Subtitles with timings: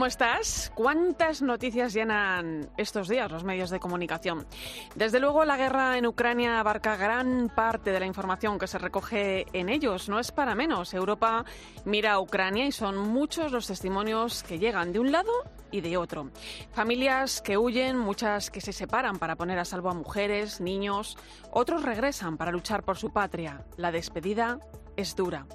[0.00, 0.72] ¿Cómo estás?
[0.74, 4.46] ¿Cuántas noticias llenan estos días los medios de comunicación?
[4.94, 9.44] Desde luego, la guerra en Ucrania abarca gran parte de la información que se recoge
[9.52, 10.08] en ellos.
[10.08, 10.94] No es para menos.
[10.94, 11.44] Europa
[11.84, 15.32] mira a Ucrania y son muchos los testimonios que llegan de un lado
[15.70, 16.30] y de otro.
[16.72, 21.18] Familias que huyen, muchas que se separan para poner a salvo a mujeres, niños,
[21.50, 23.66] otros regresan para luchar por su patria.
[23.76, 24.60] La despedida
[24.96, 25.46] es dura.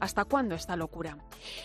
[0.00, 1.18] ¿Hasta cuándo esta locura?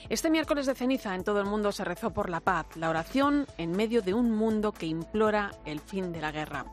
[0.09, 3.47] Este miércoles de ceniza en todo el mundo se rezó por la paz, la oración
[3.57, 6.65] en medio de un mundo que implora el fin de la guerra.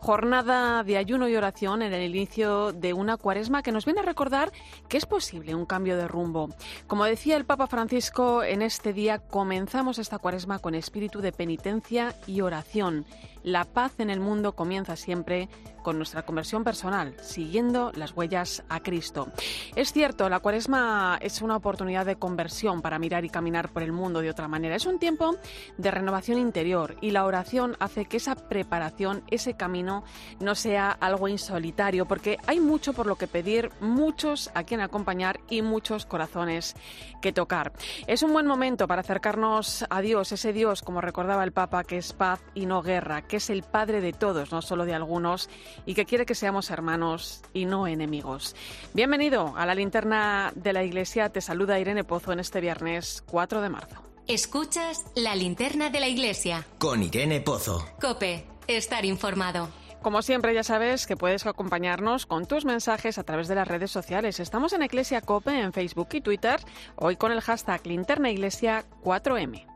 [0.00, 4.04] Jornada de ayuno y oración en el inicio de una cuaresma que nos viene a
[4.04, 4.52] recordar
[4.88, 6.48] que es posible un cambio de rumbo.
[6.86, 12.14] Como decía el Papa Francisco, en este día comenzamos esta cuaresma con espíritu de penitencia
[12.26, 13.06] y oración.
[13.44, 15.48] La paz en el mundo comienza siempre
[15.84, 19.28] con nuestra conversión personal, siguiendo las huellas a Cristo.
[19.76, 23.92] Es cierto, la cuaresma es una oportunidad de conversión para mirar y caminar por el
[23.92, 24.74] mundo de otra manera.
[24.74, 25.36] Es un tiempo
[25.76, 30.04] de renovación interior y la oración hace que esa preparación, ese camino,
[30.40, 35.38] no sea algo insolitario, porque hay mucho por lo que pedir, muchos a quien acompañar
[35.50, 36.74] y muchos corazones
[37.20, 37.72] que tocar.
[38.06, 41.98] Es un buen momento para acercarnos a Dios, ese Dios, como recordaba el Papa, que
[41.98, 45.50] es paz y no guerra, que es el Padre de todos, no solo de algunos,
[45.86, 48.54] y que quiere que seamos hermanos y no enemigos.
[48.92, 51.30] Bienvenido a la linterna de la Iglesia.
[51.30, 53.96] Te saluda Irene Pozo en este viernes 4 de marzo.
[54.28, 56.64] Escuchas la linterna de la iglesia.
[56.78, 57.84] Con Irene Pozo.
[58.00, 59.68] Cope, estar informado.
[60.00, 63.90] Como siempre, ya sabes que puedes acompañarnos con tus mensajes a través de las redes
[63.90, 64.38] sociales.
[64.38, 66.60] Estamos en Iglesia Cope en Facebook y Twitter,
[66.94, 69.73] hoy con el hashtag Linterna Iglesia 4M.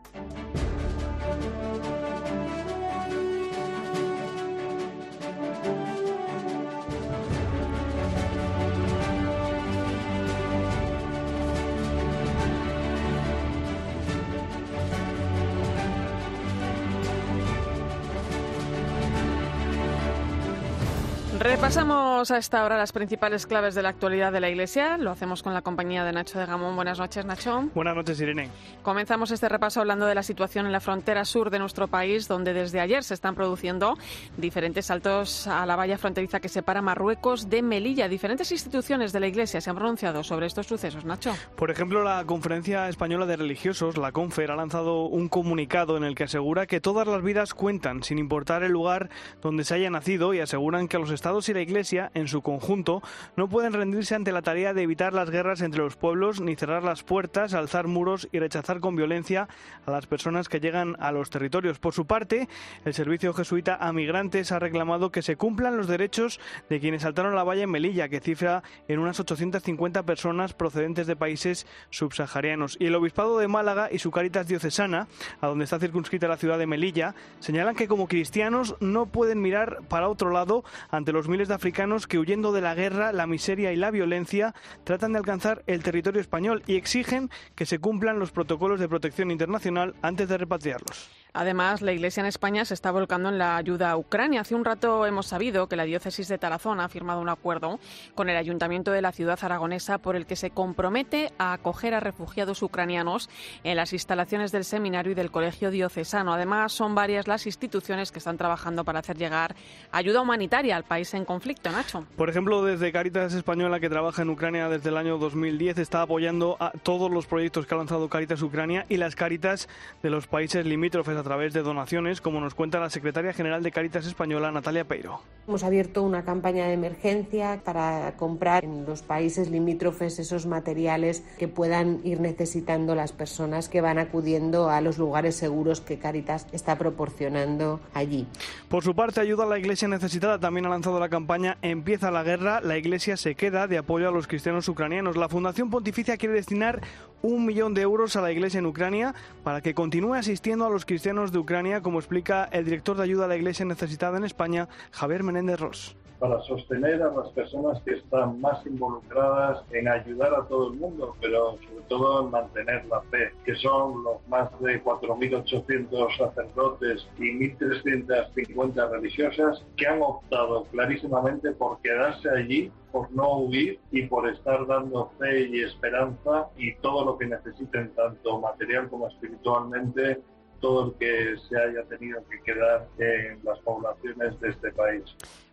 [21.48, 24.98] Repasamos a esta hora las principales claves de la actualidad de la Iglesia.
[24.98, 26.76] Lo hacemos con la compañía de Nacho de Gamón.
[26.76, 27.70] Buenas noches, Nacho.
[27.74, 28.50] Buenas noches, Irene.
[28.82, 32.52] Comenzamos este repaso hablando de la situación en la frontera sur de nuestro país, donde
[32.52, 33.96] desde ayer se están produciendo
[34.36, 38.08] diferentes saltos a la valla fronteriza que separa Marruecos de Melilla.
[38.08, 41.34] Diferentes instituciones de la Iglesia se han pronunciado sobre estos sucesos, Nacho.
[41.56, 46.14] Por ejemplo, la Conferencia Española de Religiosos, la CONFER, ha lanzado un comunicado en el
[46.14, 49.08] que asegura que todas las vidas cuentan, sin importar el lugar
[49.40, 53.02] donde se haya nacido, y aseguran que los estados y la Iglesia, en su conjunto,
[53.36, 56.82] no pueden rendirse ante la tarea de evitar las guerras entre los pueblos, ni cerrar
[56.82, 59.46] las puertas, alzar muros y rechazar con violencia
[59.86, 61.78] a las personas que llegan a los territorios.
[61.78, 62.48] Por su parte,
[62.84, 67.34] el Servicio Jesuita a Migrantes ha reclamado que se cumplan los derechos de quienes saltaron
[67.34, 72.76] la valla en Melilla, que cifra en unas 850 personas procedentes de países subsaharianos.
[72.80, 75.06] Y el Obispado de Málaga y su Caritas Diocesana,
[75.40, 79.80] a donde está circunscrita la ciudad de Melilla, señalan que como cristianos no pueden mirar
[79.88, 83.72] para otro lado ante los miles de africanos que huyendo de la guerra, la miseria
[83.72, 88.32] y la violencia tratan de alcanzar el territorio español y exigen que se cumplan los
[88.32, 91.10] protocolos de protección internacional antes de repatriarlos.
[91.38, 94.40] Además, la Iglesia en España se está volcando en la ayuda a Ucrania.
[94.40, 97.78] Hace un rato hemos sabido que la diócesis de Tarazona ha firmado un acuerdo
[98.16, 102.00] con el ayuntamiento de la ciudad aragonesa por el que se compromete a acoger a
[102.00, 103.30] refugiados ucranianos
[103.62, 106.34] en las instalaciones del seminario y del colegio diocesano.
[106.34, 109.54] Además, son varias las instituciones que están trabajando para hacer llegar
[109.92, 112.04] ayuda humanitaria al país en conflicto, Nacho.
[112.16, 116.56] Por ejemplo, desde Caritas Española, que trabaja en Ucrania desde el año 2010, está apoyando
[116.58, 119.68] a todos los proyectos que ha lanzado Caritas Ucrania y las Caritas
[120.02, 124.06] de los países limítrofes través de donaciones, como nos cuenta la secretaria general de Caritas
[124.06, 125.20] Española, Natalia Peiro.
[125.46, 131.46] Hemos abierto una campaña de emergencia para comprar en los países limítrofes esos materiales que
[131.46, 136.78] puedan ir necesitando las personas que van acudiendo a los lugares seguros que Caritas está
[136.78, 138.26] proporcionando allí.
[138.68, 142.22] Por su parte, Ayuda a la Iglesia Necesitada también ha lanzado la campaña Empieza la
[142.22, 145.16] guerra, la Iglesia se queda de apoyo a los cristianos ucranianos.
[145.16, 146.80] La Fundación Pontificia quiere destinar
[147.22, 150.84] un millón de euros a la Iglesia en Ucrania para que continúe asistiendo a los
[150.84, 154.68] cristianos de Ucrania, como explica el director de ayuda a la Iglesia necesitada en España,
[154.92, 155.96] Javier Menéndez Ross.
[156.18, 161.14] Para sostener a las personas que están más involucradas en ayudar a todo el mundo,
[161.20, 167.56] pero sobre todo en mantener la fe, que son los más de 4.800 sacerdotes y
[167.56, 174.66] 1.350 religiosas que han optado clarísimamente por quedarse allí por no huir y por estar
[174.66, 180.20] dando fe y esperanza y todo lo que necesiten, tanto material como espiritualmente,
[180.60, 185.04] todo el que se haya tenido que quedar en las poblaciones de este país.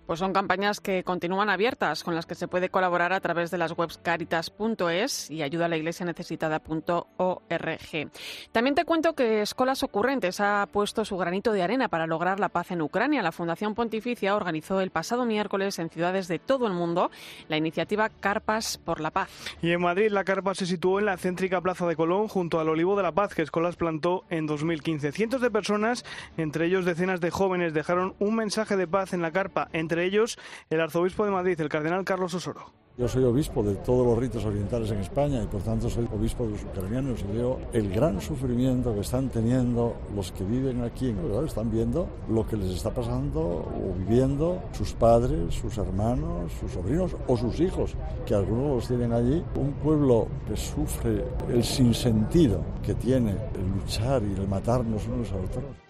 [0.06, 3.58] Pues son campañas que continúan abiertas, con las que se puede colaborar a través de
[3.58, 8.12] las webs caritas.es y ayuda a la iglesia necesitada.org.
[8.52, 12.50] También te cuento que Escolas Ocurrentes ha puesto su granito de arena para lograr la
[12.50, 13.24] paz en Ucrania.
[13.24, 17.12] La Fundación Pontificia organizó el pasado miércoles en ciudades de todo el mundo
[17.48, 19.30] la iniciativa Carpas por la Paz.
[19.62, 22.70] Y en Madrid la carpa se situó en la céntrica Plaza de Colón junto al
[22.70, 25.12] Olivo de la Paz que Escolas plantó en 2015.
[25.12, 26.06] Cientos de personas,
[26.38, 29.70] entre ellos decenas de jóvenes, dejaron un mensaje de paz en la carpa.
[29.74, 30.38] Entre entre ellos
[30.70, 32.66] el arzobispo de Madrid, el cardenal Carlos Osoro.
[32.98, 36.46] Yo soy obispo de todos los ritos orientales en España y por tanto soy obispo
[36.46, 41.10] de los ucranianos y veo el gran sufrimiento que están teniendo los que viven aquí
[41.10, 41.48] en Ucrania.
[41.48, 47.16] Están viendo lo que les está pasando o viviendo sus padres, sus hermanos, sus sobrinos
[47.28, 47.96] o sus hijos,
[48.26, 49.44] que algunos los tienen allí.
[49.56, 55.36] Un pueblo que sufre el sinsentido que tiene el luchar y el matarnos unos a
[55.36, 55.85] otros.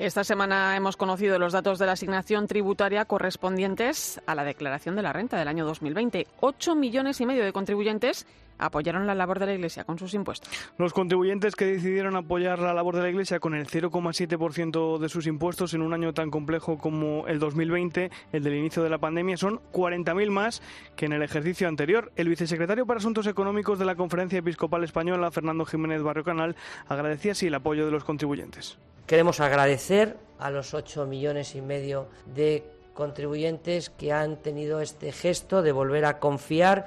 [0.00, 5.02] Esta semana hemos conocido los datos de la asignación tributaria correspondientes a la declaración de
[5.02, 6.26] la renta del año 2020.
[6.40, 8.26] Ocho millones y medio de contribuyentes
[8.56, 10.50] apoyaron la labor de la Iglesia con sus impuestos.
[10.78, 15.26] Los contribuyentes que decidieron apoyar la labor de la Iglesia con el 0,7% de sus
[15.26, 19.36] impuestos en un año tan complejo como el 2020, el del inicio de la pandemia,
[19.36, 20.62] son 40.000 más
[20.96, 22.10] que en el ejercicio anterior.
[22.16, 26.56] El vicesecretario para Asuntos Económicos de la Conferencia Episcopal Española, Fernando Jiménez Barrio Canal,
[26.88, 28.78] agradecía así el apoyo de los contribuyentes.
[29.10, 32.62] Queremos agradecer a los 8 millones y medio de
[32.94, 36.86] contribuyentes que han tenido este gesto de volver a confiar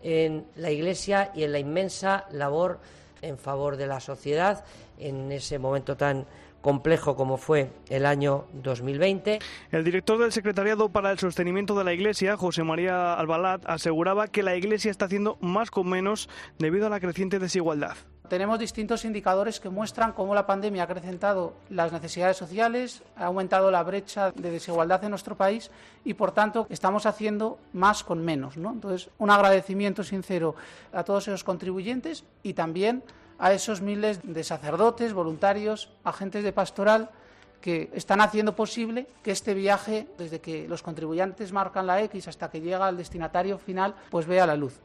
[0.00, 2.78] en la Iglesia y en la inmensa labor
[3.22, 4.64] en favor de la sociedad
[4.98, 6.26] en ese momento tan
[6.60, 9.40] complejo como fue el año 2020.
[9.72, 14.44] El director del Secretariado para el Sostenimiento de la Iglesia, José María Albalat, aseguraba que
[14.44, 17.96] la Iglesia está haciendo más con menos debido a la creciente desigualdad.
[18.28, 23.70] Tenemos distintos indicadores que muestran cómo la pandemia ha acrecentado las necesidades sociales, ha aumentado
[23.70, 25.70] la brecha de desigualdad en nuestro país
[26.06, 28.56] y, por tanto, estamos haciendo más con menos.
[28.56, 28.70] ¿no?
[28.72, 30.54] Entonces, un agradecimiento sincero
[30.94, 33.02] a todos esos contribuyentes y también
[33.38, 37.10] a esos miles de sacerdotes, voluntarios, agentes de pastoral
[37.60, 42.50] que están haciendo posible que este viaje, desde que los contribuyentes marcan la X hasta
[42.50, 44.80] que llega al destinatario final, pues vea la luz.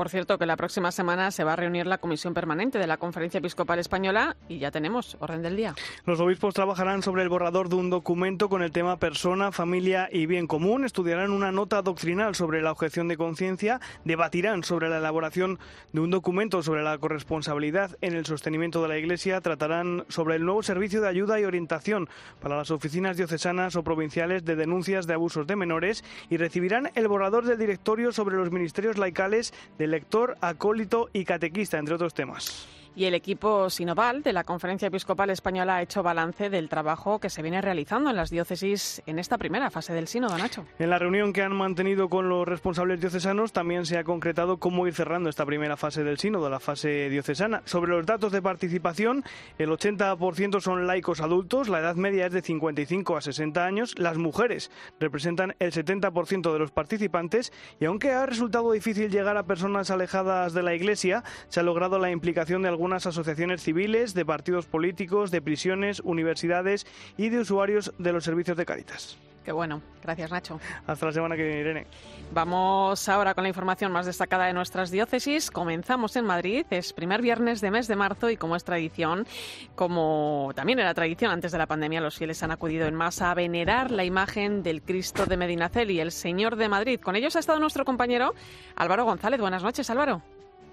[0.00, 2.96] Por cierto, que la próxima semana se va a reunir la Comisión Permanente de la
[2.96, 5.74] Conferencia Episcopal Española y ya tenemos orden del día.
[6.06, 10.24] Los obispos trabajarán sobre el borrador de un documento con el tema persona, familia y
[10.24, 15.58] bien común, estudiarán una nota doctrinal sobre la objeción de conciencia, debatirán sobre la elaboración
[15.92, 20.46] de un documento sobre la corresponsabilidad en el sostenimiento de la Iglesia, tratarán sobre el
[20.46, 22.08] nuevo servicio de ayuda y orientación
[22.40, 26.02] para las oficinas diocesanas o provinciales de denuncias de abusos de menores.
[26.30, 31.78] Y recibirán el borrador del directorio sobre los ministerios laicales de lector, acólito y catequista,
[31.78, 32.66] entre otros temas.
[32.96, 37.30] Y el equipo Sinoval de la Conferencia Episcopal Española ha hecho balance del trabajo que
[37.30, 40.66] se viene realizando en las diócesis en esta primera fase del Sínodo, Nacho.
[40.78, 44.88] En la reunión que han mantenido con los responsables diocesanos también se ha concretado cómo
[44.88, 47.62] ir cerrando esta primera fase del Sínodo, la fase diocesana.
[47.64, 49.22] Sobre los datos de participación,
[49.58, 54.18] el 80% son laicos adultos, la edad media es de 55 a 60 años, las
[54.18, 59.90] mujeres representan el 70% de los participantes y aunque ha resultado difícil llegar a personas
[59.90, 64.24] alejadas de la Iglesia, se ha logrado la implicación de algunos algunas asociaciones civiles, de
[64.24, 66.86] partidos políticos, de prisiones, universidades
[67.18, 69.18] y de usuarios de los servicios de Caritas.
[69.44, 69.82] Qué bueno.
[70.02, 70.58] Gracias, Nacho.
[70.86, 71.86] Hasta la semana que viene, Irene.
[72.32, 75.50] Vamos ahora con la información más destacada de nuestras diócesis.
[75.50, 76.64] Comenzamos en Madrid.
[76.70, 79.26] Es primer viernes de mes de marzo y como es tradición,
[79.74, 83.34] como también era tradición antes de la pandemia, los fieles han acudido en masa a
[83.34, 86.98] venerar la imagen del Cristo de Medinaceli, el Señor de Madrid.
[86.98, 88.32] Con ellos ha estado nuestro compañero
[88.74, 89.38] Álvaro González.
[89.38, 90.22] Buenas noches, Álvaro.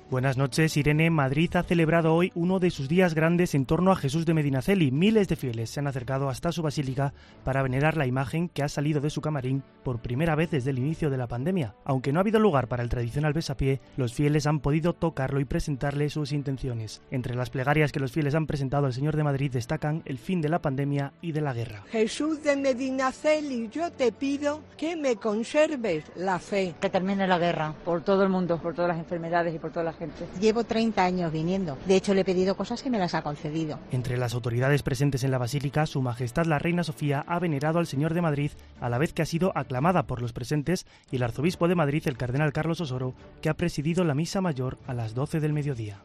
[0.09, 1.09] Buenas noches, Irene.
[1.09, 4.89] Madrid ha celebrado hoy uno de sus días grandes en torno a Jesús de Medinaceli.
[4.89, 8.69] Miles de fieles se han acercado hasta su basílica para venerar la imagen que ha
[8.69, 11.75] salido de su camarín por primera vez desde el inicio de la pandemia.
[11.83, 15.45] Aunque no ha habido lugar para el tradicional besapié, los fieles han podido tocarlo y
[15.45, 17.01] presentarle sus intenciones.
[17.11, 20.39] Entre las plegarias que los fieles han presentado al Señor de Madrid destacan el fin
[20.39, 21.83] de la pandemia y de la guerra.
[21.91, 26.75] Jesús de Medinaceli, yo te pido que me conserves la fe.
[26.79, 29.83] Que termine la guerra por todo el mundo, por todas las enfermedades y por todas
[29.83, 29.96] las
[30.39, 31.77] Llevo 30 años viniendo.
[31.85, 33.79] De hecho, le he pedido cosas que me las ha concedido.
[33.91, 37.87] Entre las autoridades presentes en la basílica, Su Majestad la Reina Sofía ha venerado al
[37.87, 41.23] Señor de Madrid a la vez que ha sido aclamada por los presentes y el
[41.23, 45.13] arzobispo de Madrid, el cardenal Carlos Osoro, que ha presidido la misa mayor a las
[45.13, 46.01] 12 del mediodía.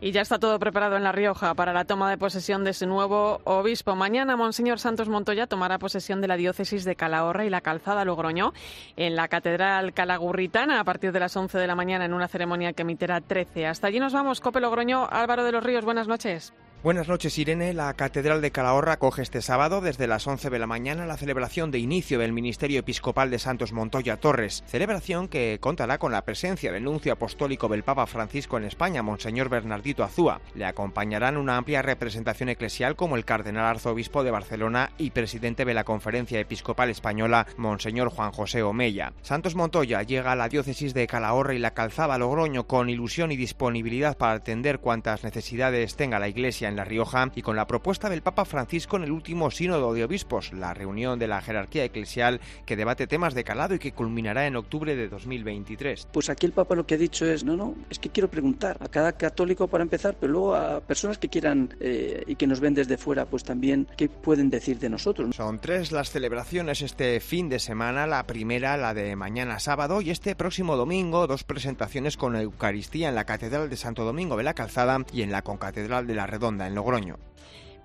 [0.00, 2.86] Y ya está todo preparado en La Rioja para la toma de posesión de su
[2.86, 3.96] nuevo obispo.
[3.96, 8.52] Mañana, Monseñor Santos Montoya tomará posesión de la diócesis de Calahorra y la Calzada Logroño
[8.96, 12.74] en la Catedral Calagurritana a partir de las 11 de la mañana en una ceremonia
[12.74, 13.66] que emitirá 13.
[13.66, 15.08] Hasta allí nos vamos, Cope Logroño.
[15.10, 16.54] Álvaro de los Ríos, buenas noches.
[16.80, 17.74] Buenas noches, Irene.
[17.74, 21.72] La Catedral de Calahorra coge este sábado, desde las 11 de la mañana, la celebración
[21.72, 24.62] de inicio del Ministerio Episcopal de Santos Montoya Torres.
[24.64, 29.48] Celebración que contará con la presencia del nuncio apostólico del Papa Francisco en España, Monseñor
[29.48, 30.40] Bernardito Azúa.
[30.54, 35.74] Le acompañarán una amplia representación eclesial como el Cardenal Arzobispo de Barcelona y presidente de
[35.74, 39.14] la Conferencia Episcopal Española, Monseñor Juan José Omeya.
[39.22, 43.36] Santos Montoya llega a la diócesis de Calahorra y la Calzada Logroño con ilusión y
[43.36, 48.08] disponibilidad para atender cuantas necesidades tenga la Iglesia en La Rioja y con la propuesta
[48.08, 52.40] del Papa Francisco en el último sínodo de obispos, la reunión de la jerarquía eclesial
[52.64, 56.08] que debate temas de calado y que culminará en octubre de 2023.
[56.12, 58.76] Pues aquí el Papa lo que ha dicho es, no, no, es que quiero preguntar
[58.80, 62.60] a cada católico para empezar, pero luego a personas que quieran eh, y que nos
[62.60, 65.34] ven desde fuera, pues también qué pueden decir de nosotros.
[65.34, 70.10] Son tres las celebraciones este fin de semana, la primera la de mañana sábado y
[70.10, 74.54] este próximo domingo dos presentaciones con Eucaristía en la Catedral de Santo Domingo de la
[74.54, 77.16] Calzada y en la Concatedral de la Redonda en Logroño.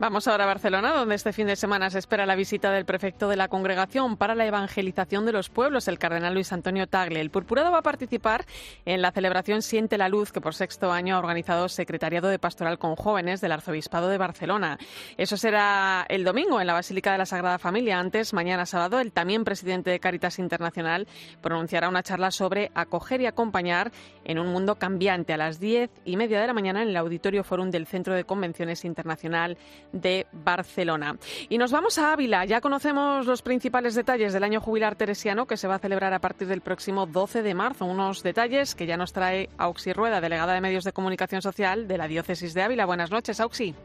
[0.03, 3.29] Vamos ahora a Barcelona, donde este fin de semana se espera la visita del prefecto
[3.29, 7.21] de la Congregación para la Evangelización de los Pueblos, el cardenal Luis Antonio Tagle.
[7.21, 8.43] El purpurado va a participar
[8.83, 12.79] en la celebración Siente la Luz, que por sexto año ha organizado Secretariado de Pastoral
[12.79, 14.77] con Jóvenes del Arzobispado de Barcelona.
[15.15, 17.97] Eso será el domingo en la Basílica de la Sagrada Familia.
[17.97, 21.07] Antes, mañana sábado, el también presidente de Caritas Internacional
[21.41, 23.93] pronunciará una charla sobre acoger y acompañar
[24.25, 27.45] en un mundo cambiante a las diez y media de la mañana en el Auditorio
[27.45, 29.57] Forum del Centro de Convenciones Internacional
[29.93, 31.17] de Barcelona.
[31.47, 32.43] Y nos vamos a Ávila.
[32.43, 36.19] Ya conocemos los principales detalles del año jubilar teresiano que se va a celebrar a
[36.19, 37.85] partir del próximo 12 de marzo.
[37.85, 41.97] Unos detalles que ya nos trae Auxi Rueda, delegada de Medios de Comunicación Social de
[41.97, 42.85] la Diócesis de Ávila.
[42.85, 43.75] Buenas noches, Auxi.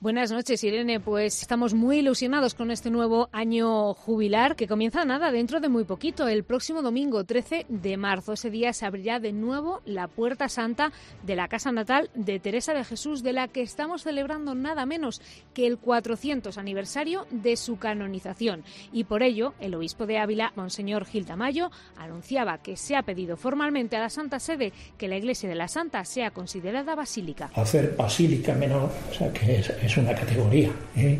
[0.00, 1.00] Buenas noches, Irene.
[1.00, 5.84] Pues estamos muy ilusionados con este nuevo año jubilar que comienza nada dentro de muy
[5.84, 8.34] poquito, el próximo domingo 13 de marzo.
[8.34, 12.74] Ese día se abrirá de nuevo la puerta santa de la casa natal de Teresa
[12.74, 15.22] de Jesús, de la que estamos celebrando nada menos
[15.54, 18.62] que el 400 aniversario de su canonización.
[18.92, 23.38] Y por ello, el obispo de Ávila, Monseñor Gil Tamayo, anunciaba que se ha pedido
[23.38, 27.50] formalmente a la Santa Sede que la iglesia de la Santa sea considerada basílica.
[27.54, 30.70] Hacer basílica menor, o sea que es, es una categoría.
[30.96, 31.18] ¿eh?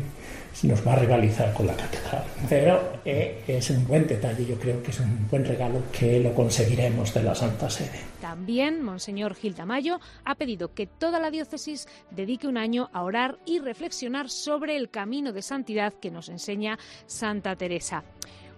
[0.63, 2.23] Nos va a rivalizar con la catedral.
[2.47, 6.33] Pero eh, es un buen detalle, yo creo que es un buen regalo que lo
[6.33, 7.99] conseguiremos de la Santa Sede.
[8.21, 13.37] También, Monseñor Gil Tamayo ha pedido que toda la diócesis dedique un año a orar
[13.45, 18.05] y reflexionar sobre el camino de santidad que nos enseña Santa Teresa.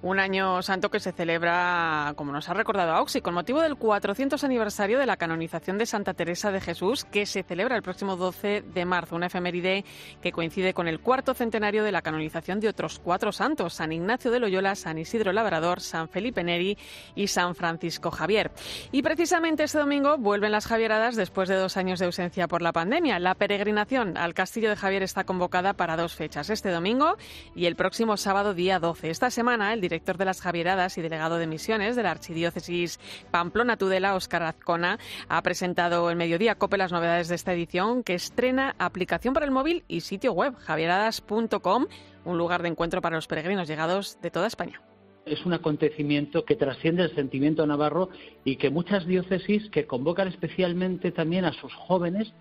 [0.04, 4.44] Un año santo que se celebra, como nos ha recordado Auxi, con motivo del 400
[4.44, 8.62] aniversario de la canonización de Santa Teresa de Jesús, que se celebra el próximo 12
[8.62, 9.86] de marzo, una efeméride
[10.22, 14.30] que coincide con el cuarto centenario de la canonización de otros cuatro santos, San Ignacio
[14.30, 16.78] de Loyola, San Isidro Labrador, San Felipe Neri
[17.16, 18.52] y San Francisco Javier.
[18.92, 22.72] Y precisamente este domingo vuelven las Javieradas después de dos años de ausencia por la
[22.72, 23.18] pandemia.
[23.18, 27.18] La peregrinación al Castillo de Javier está convocada para dos fechas, este domingo
[27.56, 29.10] y el próximo sábado día 12.
[29.10, 33.00] Esta semana el director de las Javieradas y delegado de misiones de la Archidiócesis
[33.32, 38.14] Pamplona Tudela, Óscar Azcona, ha presentado el mediodía COPE las novedades de esta edición que
[38.14, 41.86] estrena aplicación para el móvil y sitio web javieradas.com,
[42.26, 44.82] un lugar de encuentro para los peregrinos llegados de toda España.
[45.26, 48.10] Es un acontecimiento que trasciende el sentimiento navarro
[48.44, 52.34] y que muchas diócesis que convocan especialmente también a sus jóvenes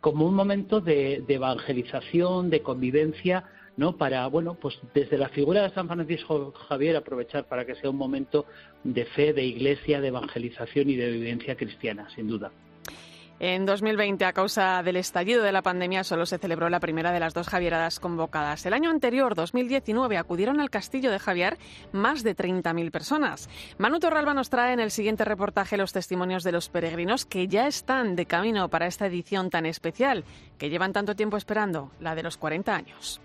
[0.00, 3.44] como un momento de, de evangelización, de convivencia,
[3.76, 3.96] ¿no?
[3.96, 7.96] Para, bueno, pues desde la figura de San Francisco Javier aprovechar para que sea un
[7.96, 8.46] momento
[8.84, 12.50] de fe, de iglesia, de evangelización y de vivencia cristiana, sin duda.
[13.44, 17.18] En 2020, a causa del estallido de la pandemia, solo se celebró la primera de
[17.18, 18.64] las dos Javieradas convocadas.
[18.66, 21.58] El año anterior, 2019, acudieron al castillo de Javier
[21.90, 23.50] más de 30.000 personas.
[23.78, 27.66] Manu Torralba nos trae en el siguiente reportaje los testimonios de los peregrinos que ya
[27.66, 30.22] están de camino para esta edición tan especial,
[30.56, 33.20] que llevan tanto tiempo esperando, la de los 40 años.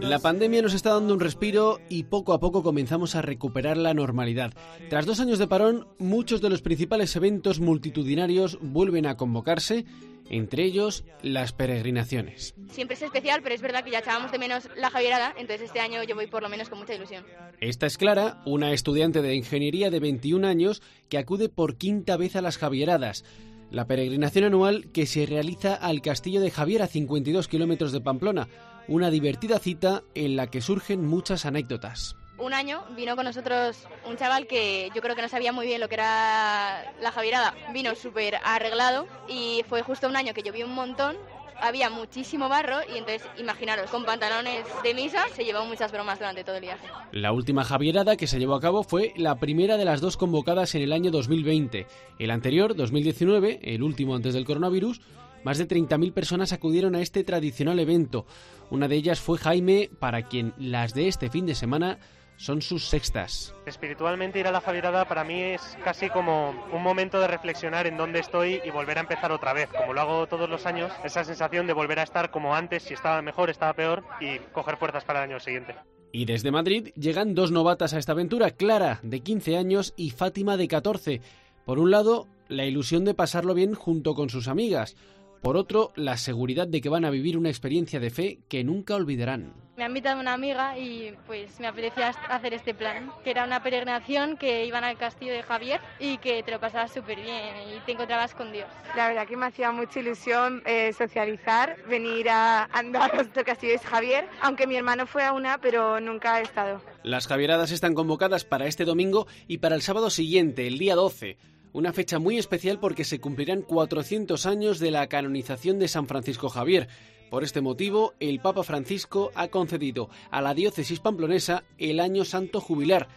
[0.00, 3.94] La pandemia nos está dando un respiro y poco a poco comenzamos a recuperar la
[3.94, 4.52] normalidad.
[4.88, 9.84] Tras dos años de parón, muchos de los principales eventos multitudinarios vuelven a convocarse,
[10.30, 12.54] entre ellos las peregrinaciones.
[12.70, 15.80] Siempre es especial, pero es verdad que ya echábamos de menos la Javierada, entonces este
[15.80, 17.24] año yo voy por lo menos con mucha ilusión.
[17.60, 22.36] Esta es Clara, una estudiante de ingeniería de 21 años que acude por quinta vez
[22.36, 23.24] a las Javieradas.
[23.70, 28.48] La peregrinación anual que se realiza al Castillo de Javier a 52 kilómetros de Pamplona,
[28.88, 34.16] una divertida cita en la que surgen muchas anécdotas un año vino con nosotros un
[34.16, 37.54] chaval que yo creo que no sabía muy bien lo que era la Javierada.
[37.72, 41.16] Vino súper arreglado y fue justo un año que llovió un montón.
[41.60, 46.42] Había muchísimo barro y entonces, imaginaros, con pantalones de misa se llevó muchas bromas durante
[46.42, 46.84] todo el viaje.
[47.12, 50.74] La última Javierada que se llevó a cabo fue la primera de las dos convocadas
[50.74, 51.86] en el año 2020.
[52.18, 55.00] El anterior, 2019, el último antes del coronavirus,
[55.44, 58.26] más de 30.000 personas acudieron a este tradicional evento.
[58.70, 61.98] Una de ellas fue Jaime, para quien las de este fin de semana
[62.36, 63.54] son sus sextas.
[63.66, 67.96] Espiritualmente ir a la Javierada para mí es casi como un momento de reflexionar en
[67.96, 69.68] dónde estoy y volver a empezar otra vez.
[69.68, 72.94] Como lo hago todos los años, esa sensación de volver a estar como antes, si
[72.94, 75.76] estaba mejor, estaba peor y coger fuerzas para el año siguiente.
[76.12, 80.56] Y desde Madrid llegan dos novatas a esta aventura, Clara, de 15 años, y Fátima,
[80.56, 81.20] de 14.
[81.64, 84.96] Por un lado, la ilusión de pasarlo bien junto con sus amigas.
[85.42, 88.94] Por otro, la seguridad de que van a vivir una experiencia de fe que nunca
[88.94, 89.52] olvidarán.
[89.76, 93.60] Me ha invitado una amiga y pues me apetecía hacer este plan, que era una
[93.60, 97.80] peregrinación que iban al castillo de Javier y que te lo pasabas súper bien y
[97.84, 98.68] te encontrabas con Dios.
[98.94, 103.72] La verdad que me hacía mucha ilusión eh, socializar, venir a andar hasta el castillo
[103.72, 106.80] de Javier, aunque mi hermano fue a una, pero nunca ha estado.
[107.02, 111.36] Las Javieradas están convocadas para este domingo y para el sábado siguiente, el día 12
[111.72, 116.48] una fecha muy especial porque se cumplirán 400 años de la canonización de San Francisco
[116.48, 116.88] Javier.
[117.30, 122.60] Por este motivo, el Papa Francisco ha concedido a la diócesis pamplonesa el Año Santo
[122.60, 123.08] Jubilar,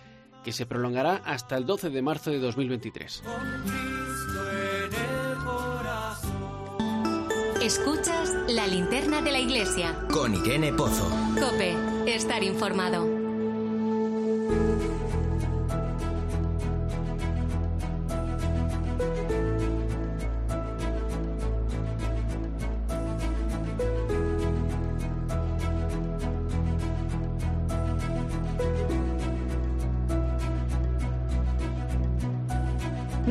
[0.44, 3.24] que se prolongará hasta el 12 de marzo de 2023.
[7.62, 9.98] Escuchas la linterna de la iglesia.
[10.14, 11.10] Con Irene Pozo.
[11.34, 13.08] Cope, estar informado.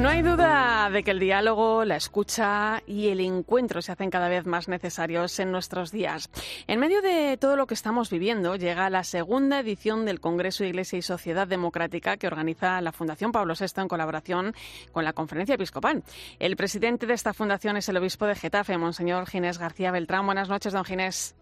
[0.04, 4.28] No hay duda de que el diálogo, la escucha y el encuentro se hacen cada
[4.28, 6.28] vez más necesarios en nuestros días.
[6.66, 10.98] En medio de todo lo que estamos viviendo, llega la segunda edición del Congreso Iglesia
[10.98, 14.54] y Sociedad Democrática que organiza la Fundación Pablo VI en colaboración
[14.92, 16.02] con la Conferencia Episcopal.
[16.38, 20.26] El presidente de esta fundación es el obispo de Getafe, Monseñor Ginés García Beltrán.
[20.26, 21.34] Buenas noches, don Ginés.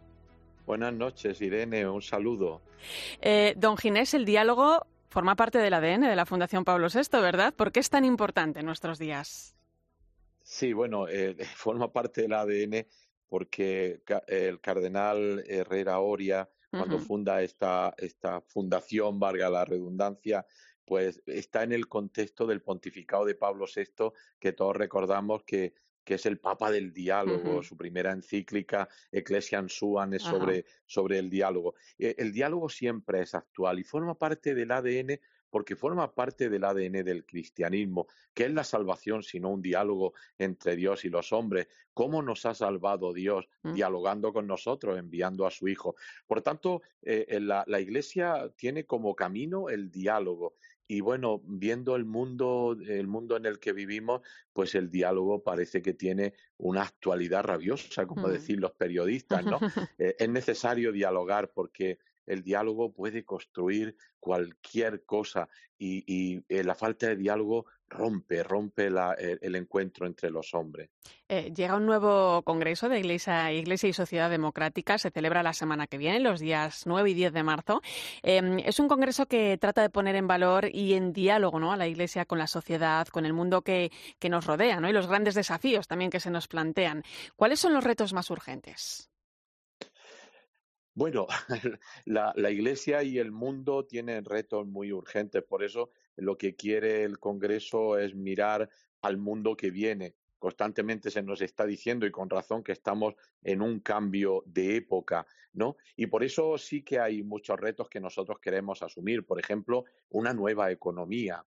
[0.66, 1.88] Buenas noches, Irene.
[1.88, 2.60] Un saludo.
[3.20, 7.54] Eh, don Ginés, el diálogo forma parte del ADN de la Fundación Pablo VI, ¿verdad?
[7.54, 9.54] ¿Por qué es tan importante en nuestros días?
[10.42, 12.86] Sí, bueno, eh, forma parte del ADN
[13.28, 20.46] porque el cardenal Herrera Oria, cuando funda esta, esta fundación, valga la redundancia,
[20.84, 26.14] pues está en el contexto del pontificado de Pablo VI, que todos recordamos que que
[26.14, 31.74] es el Papa del diálogo, su primera encíclica, Ecclesiam Suan, es sobre, sobre el diálogo.
[31.98, 35.18] Eh, el diálogo siempre es actual y forma parte del ADN
[35.52, 40.76] porque forma parte del ADN del cristianismo, que es la salvación, sino un diálogo entre
[40.76, 41.68] Dios y los hombres.
[41.92, 43.74] ¿Cómo nos ha salvado Dios mm.
[43.74, 45.94] dialogando con nosotros, enviando a su Hijo?
[46.26, 50.54] Por tanto, eh, la, la Iglesia tiene como camino el diálogo
[50.92, 54.20] y bueno, viendo el mundo, el mundo en el que vivimos,
[54.52, 59.58] pues el diálogo parece que tiene una actualidad rabiosa, como decir los periodistas, ¿no?
[59.98, 61.98] Eh, es necesario dialogar porque
[62.32, 69.54] el diálogo puede construir cualquier cosa y, eh, la falta de diálogo rompe, rompe el,
[69.54, 70.90] encuentro entre los hombres.
[71.28, 75.86] Eh, llega un nuevo congreso de Iglesia, Iglesia y Sociedad Democrática, se celebra la semana
[75.86, 77.82] que viene, los días 9 y 10 de marzo.
[78.22, 81.72] Em, es un congreso que trata de poner en valor y en diálogo ¿no?
[81.72, 84.88] a la Iglesia con la sociedad, con el mundo que, que nos rodea ¿no?
[84.88, 87.02] y los grandes desafíos también que se nos plantean.
[87.36, 89.11] ¿Cuáles son los retos más urgentes?
[90.94, 91.26] Bueno,
[92.04, 97.18] la, Iglesia y el mundo tienen retos muy urgentes, por eso lo que quiere el
[97.18, 98.68] Congreso es mirar
[99.00, 100.14] al mundo que viene.
[100.38, 105.26] Constantemente se nos está diciendo, y con razón, que estamos en un cambio de época,
[105.54, 105.76] ¿no?
[105.96, 109.24] Y por eso sí que hay muchos retos que nosotros queremos asumir.
[109.24, 111.46] Por ejemplo, una nueva economía.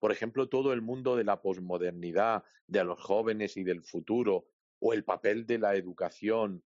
[0.00, 4.48] Por ejemplo, todo el mundo de la posmodernidad, de los jóvenes y del futuro,
[4.80, 6.62] o el papel de la educación,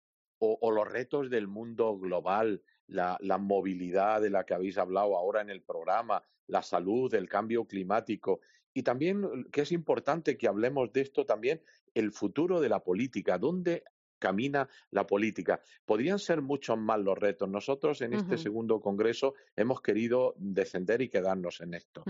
[0.59, 5.49] o, los retos del mundo global, la, movilidad de la que habéis hablado ahora en
[5.49, 8.41] el programa, la salud, el cambio climático
[8.73, 11.61] y también, que es importante que hablemos de esto también,
[11.93, 13.83] el futuro de la política, dónde
[14.23, 15.59] camina la política.
[15.85, 17.49] Podrían ser muchos más los retos.
[17.49, 22.05] Nosotros en este segundo congreso hemos querido descender y quedarnos en esto.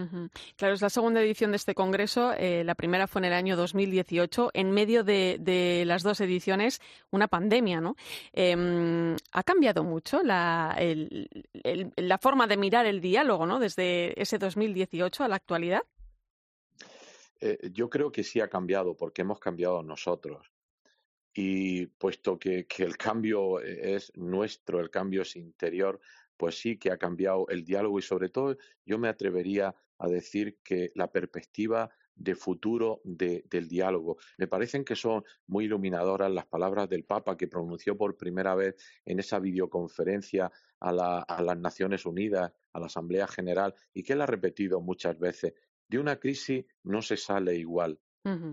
[0.56, 2.32] Claro, es la segunda edición de este congreso.
[2.34, 4.52] Eh, la primera fue en el año 2018.
[4.54, 7.95] En medio de, las dos ediciones, una pandemia, ¿no?
[8.32, 10.78] Em, ha cambiado mucho la,
[11.95, 13.58] la forma de mirar el diálogo, ¿no?
[13.58, 15.82] Desde ese 2018 a la actualidad.
[17.41, 20.54] Eh, yo creo que sí ha cambiado porque hemos cambiado nosotros.
[21.34, 26.00] Y puesto que, el cambio eh, es nuestro, el cambio es interior,
[26.38, 30.60] pues sí que ha cambiado el diálogo y sobre todo yo me atrevería a decir
[30.63, 34.17] que la perspectiva de futuro del diálogo.
[34.38, 38.76] Me parecen que son muy iluminadoras las palabras del Papa que pronunció por primera vez
[39.06, 44.22] en esa videoconferencia a, a las Naciones Unidas, a la Asamblea General, y que él
[44.22, 45.54] ha repetido muchas veces.
[45.88, 48.00] De una crisis no se sale igual.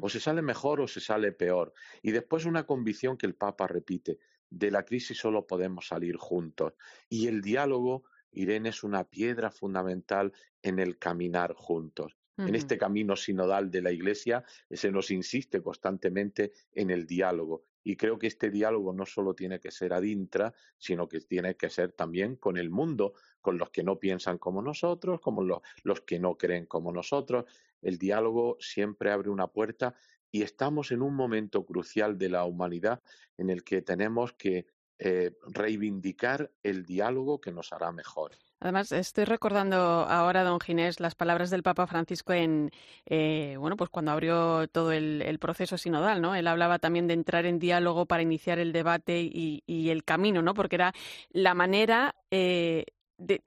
[0.01, 1.73] O se sale mejor o se sale peor.
[2.03, 4.19] Y después una convicción que el Papa repite,
[4.51, 6.75] de la crisis solo podemos salir juntos.
[7.09, 8.03] Y el diálogo,
[8.33, 12.17] Irene, es una piedra fundamental en el caminar juntos.
[12.47, 17.65] En este camino sinodal de la Iglesia se nos insiste constantemente en el diálogo.
[17.85, 21.69] Y creo que este diálogo no solo tiene que ser adintra, sino que tiene que
[21.69, 26.01] ser también con el mundo, con los que no piensan como nosotros, como los, los
[26.01, 27.45] que no creen como nosotros.
[27.83, 29.95] El diálogo siempre abre una puerta
[30.33, 33.03] y estamos en un momento crucial de la humanidad
[33.37, 34.67] en el que tenemos que
[34.99, 38.33] eh, reivindicar el diálogo que nos hará mejor.
[38.63, 42.71] Además, estoy recordando ahora, don Ginés, las palabras del Papa Francisco en,
[43.07, 46.35] eh, bueno, pues cuando abrió todo el, proceso sinodal, ¿no?
[46.35, 50.53] Él hablaba también de entrar en diálogo para iniciar el debate y, el camino, ¿no?
[50.53, 50.93] Porque era
[51.31, 52.85] la manera eh,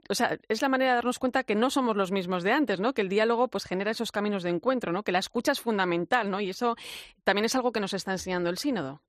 [0.09, 2.79] o sea, es la manera de darnos cuenta que no somos los mismos de antes,
[2.79, 2.93] ¿no?
[2.93, 5.03] Que el diálogo pues genera esos caminos de encuentro, ¿no?
[5.03, 6.41] Que la escucha es fundamental, ¿no?
[6.41, 6.75] Y eso
[7.23, 9.01] también es algo que nos está enseñando el sínodo.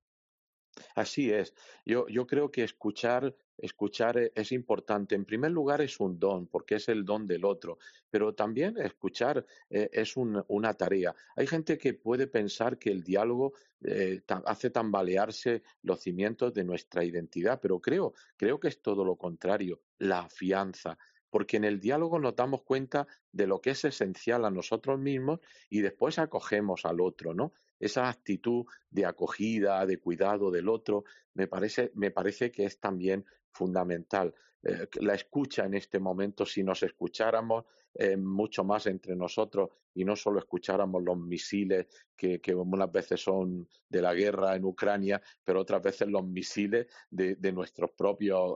[0.94, 1.54] Así es.
[1.84, 5.14] Yo, yo creo que escuchar, escuchar e, es importante.
[5.14, 7.78] En primer lugar es un don, porque es el don del otro,
[8.10, 11.14] pero también escuchar eh, es una tarea.
[11.36, 17.04] Hay gente que puede pensar que el diálogo eh, hace tambalearse los cimientos de nuestra
[17.04, 20.98] identidad, pero creo, creo que es todo lo contrario, la afianza
[21.30, 25.40] porque en el diálogo nos damos cuenta de lo que es esencial a nosotros mismos
[25.68, 27.52] y después acogemos al otro, ¿no?
[27.80, 33.24] esa actitud de acogida, de cuidado del otro, me parece, me parece que es también
[33.54, 34.34] fundamental.
[34.62, 37.64] Eh, la escucha en este momento, si nos escucháramos
[37.94, 41.86] eh, mucho más entre nosotros y no solo escucháramos los misiles
[42.16, 46.86] que, que, unas veces son de la guerra en Ucrania, pero otras veces los misiles
[47.08, 48.54] de, nuestros propios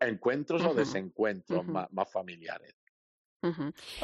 [0.00, 2.74] encuentros o desencuentros más familiares.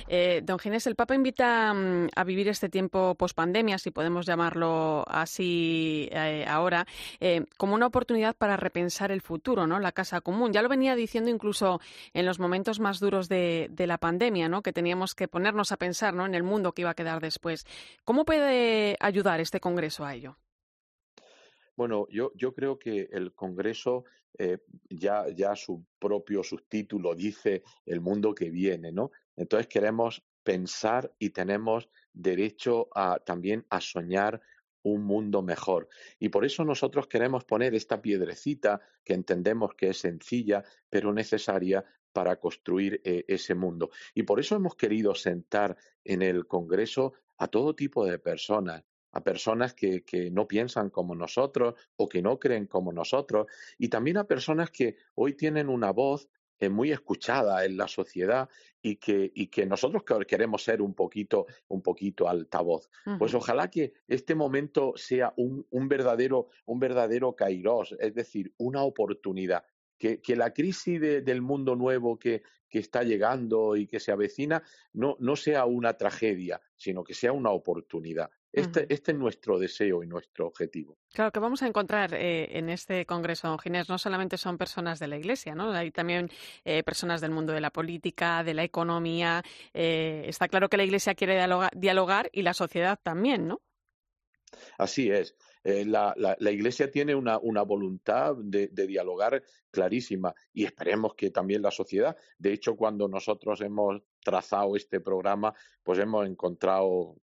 [0.09, 5.05] Eh, don Ginés, el Papa invita mm, a vivir este tiempo pospandemia, si podemos llamarlo
[5.09, 6.87] así eh, ahora,
[7.19, 9.81] eh, como una oportunidad para repensar el futuro, ¿no?
[9.81, 10.53] La casa común.
[10.53, 11.81] Ya lo venía diciendo incluso
[12.13, 14.63] en los momentos más duros de, la pandemia, ¿no?
[14.63, 16.25] Que teníamos que ponernos a pensar, ¿no?
[16.25, 17.67] En el mundo que iba a quedar después.
[18.05, 20.39] ¿Cómo puede ayudar este Congreso a ello?
[21.77, 24.05] Bueno, yo, creo que el Congreso
[24.89, 29.11] ya, ya su propio subtítulo dice el mundo que viene, ¿no?
[29.37, 34.41] Entonces queremos pensar y tenemos derecho a, también a soñar
[34.83, 35.89] un mundo mejor.
[36.19, 41.85] Y por eso nosotros queremos poner esta piedrecita que entendemos que es sencilla, pero necesaria
[42.13, 43.91] para construir eh, ese mundo.
[44.15, 49.25] Y por eso hemos querido sentar en el Congreso a todo tipo de personas, a
[49.25, 53.47] personas que, que, no piensan como nosotros o que no creen como nosotros,
[53.79, 56.29] y también a personas que hoy tienen una voz
[56.71, 58.49] muy escuchada en la sociedad
[58.81, 62.91] y que, y que nosotros queremos ser un poquito, un poquito altavoz.
[63.19, 68.83] Pues ojalá que este momento sea un, un verdadero, un verdadero kairos, es decir, una
[68.83, 69.65] oportunidad.
[69.99, 74.63] Que, que la crisis del mundo nuevo que, que está llegando y que se avecina
[74.93, 78.31] no, no sea una tragedia, sino que sea una oportunidad.
[78.55, 80.97] Este, este, es nuestro deseo y nuestro objetivo.
[81.13, 85.01] Claro, que vamos a encontrar eh, en este Congreso, don Ginés, no solamente son personas
[85.01, 85.73] de la Iglesia, ¿no?
[85.73, 86.29] Hay también
[86.65, 89.43] eh, personas del mundo de la política, de la economía.
[89.73, 93.61] Eh, está claro que la Iglesia quiere dialogar, y la sociedad también, ¿no?
[94.79, 95.37] Así es.
[95.65, 102.17] La, Iglesia tiene una, voluntad de, dialogar clarísima y esperemos que también la sociedad.
[102.39, 107.17] De hecho, cuando nosotros hemos trazado este programa, pues hemos encontrado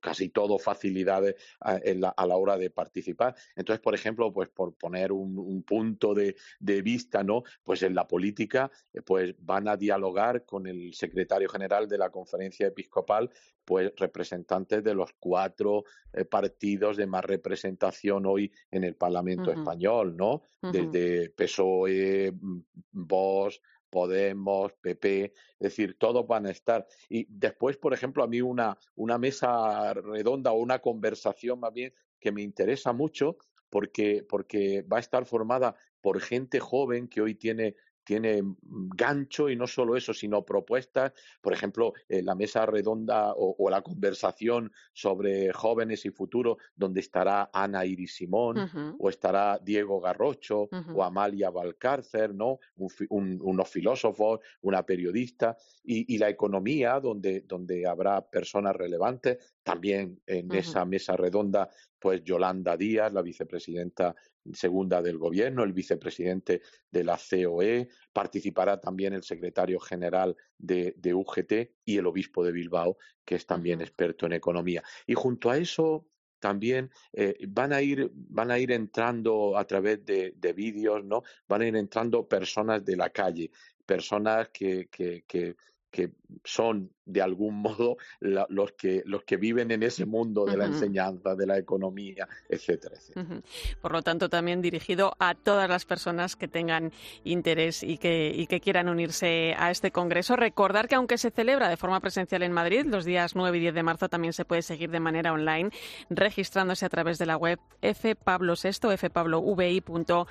[0.00, 3.34] casi todo facilidades a, la, hora de participar.
[3.54, 7.42] Entonces, por ejemplo, pues por poner un, punto de, vista, ¿no?
[7.62, 12.10] Pues en la política, eh, pues van a dialogar con el secretario general de la
[12.10, 13.30] conferencia episcopal,
[13.64, 17.85] pues representantes de los cuatro eh, partidos de más representación
[18.24, 20.42] hoy en el Parlamento español, ¿no?
[20.60, 22.60] Desde PSOE, mm,
[22.92, 26.86] Vox, Podemos, PP, es decir, todos van a estar.
[27.08, 31.94] Y después, por ejemplo, a mí una, una mesa redonda o una conversación más bien
[32.20, 33.38] que me interesa mucho
[33.70, 39.50] porque, porque va a estar formada por gente joven que hoy tiene tiene mm, gancho
[39.50, 43.82] y no solo eso, sino propuestas, por ejemplo, eh, la mesa redonda o, o la
[43.82, 51.02] conversación sobre jóvenes y futuro, donde estará Ana Iris Simón o estará Diego Garrocho o
[51.02, 52.60] Amalia Valcárcer, ¿no?
[52.76, 60.20] Un unos filósofos, una periodista y, y la economía, donde, donde habrá personas relevantes, también
[60.26, 61.68] en esa mesa redonda,
[62.06, 64.14] pues Yolanda Díaz, la vicepresidenta
[64.52, 71.12] segunda del gobierno, el vicepresidente de la COE, participará también el secretario general de, de
[71.12, 71.52] UGT
[71.84, 74.84] y el obispo de Bilbao, que es también experto en economía.
[75.04, 76.06] Y junto a eso
[76.38, 81.24] también eh, van a ir van a ir entrando a través de, de vídeos, ¿no?
[81.48, 83.50] Van a ir entrando personas de la calle,
[83.84, 85.56] personas que, que, que,
[85.96, 86.10] que
[86.44, 90.66] son de algún modo la- los que los que viven en ese mundo de la
[90.66, 93.26] enseñanza, de la economía, etcétera, etcétera.
[93.26, 93.42] Ujú.
[93.80, 96.90] Por lo tanto, también dirigido a todas las personas que tengan
[97.24, 100.34] interés y que, y que quieran unirse a este congreso.
[100.36, 103.74] Recordar que aunque se celebra de forma presencial en Madrid, los días 9 y 10
[103.74, 105.70] de marzo también se puede seguir de manera online,
[106.10, 110.26] registrándose a través de la web fpablo6, fpablovi.org.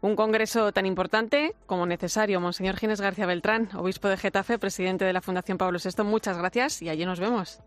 [0.00, 2.40] Un congreso tan importante como necesario.
[2.40, 6.82] Monseñor Ginés García Beltrán, obispo de Getafe, presidente de la Fundación Pablo VI, muchas gracias
[6.82, 7.60] y allí nos vemos.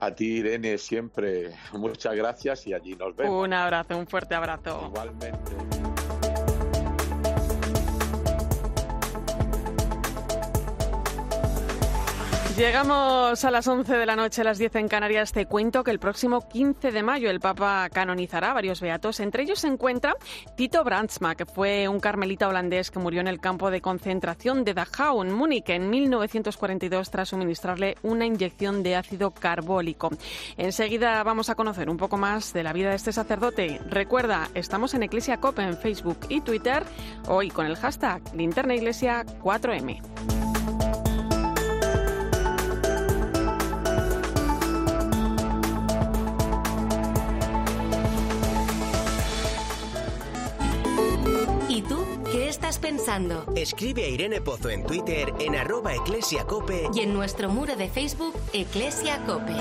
[0.00, 3.44] A ti, Irene, siempre muchas gracias y allí nos vemos.
[3.44, 4.86] Un abrazo, un fuerte abrazo.
[4.88, 5.81] Igualmente.
[12.56, 15.32] Llegamos a las 11 de la noche, a las 10 en Canarias.
[15.32, 19.20] Te cuento que el próximo 15 de mayo el Papa canonizará varios beatos.
[19.20, 20.14] Entre ellos se encuentra
[20.54, 24.74] Tito Brandsma, que fue un carmelita holandés que murió en el campo de concentración de
[24.74, 30.10] Dachau, en Múnich, en 1942, tras suministrarle una inyección de ácido carbólico.
[30.58, 33.80] Enseguida vamos a conocer un poco más de la vida de este sacerdote.
[33.88, 36.84] Recuerda, estamos en Iglesia Cope en Facebook y Twitter,
[37.28, 40.51] hoy con el hashtag Linterna Iglesia 4M.
[52.52, 53.46] Estás pensando?
[53.56, 58.34] Escribe a Irene Pozo en Twitter en arroba eclesiacope Y en nuestro muro de Facebook,
[58.52, 59.56] Eclesia Cope.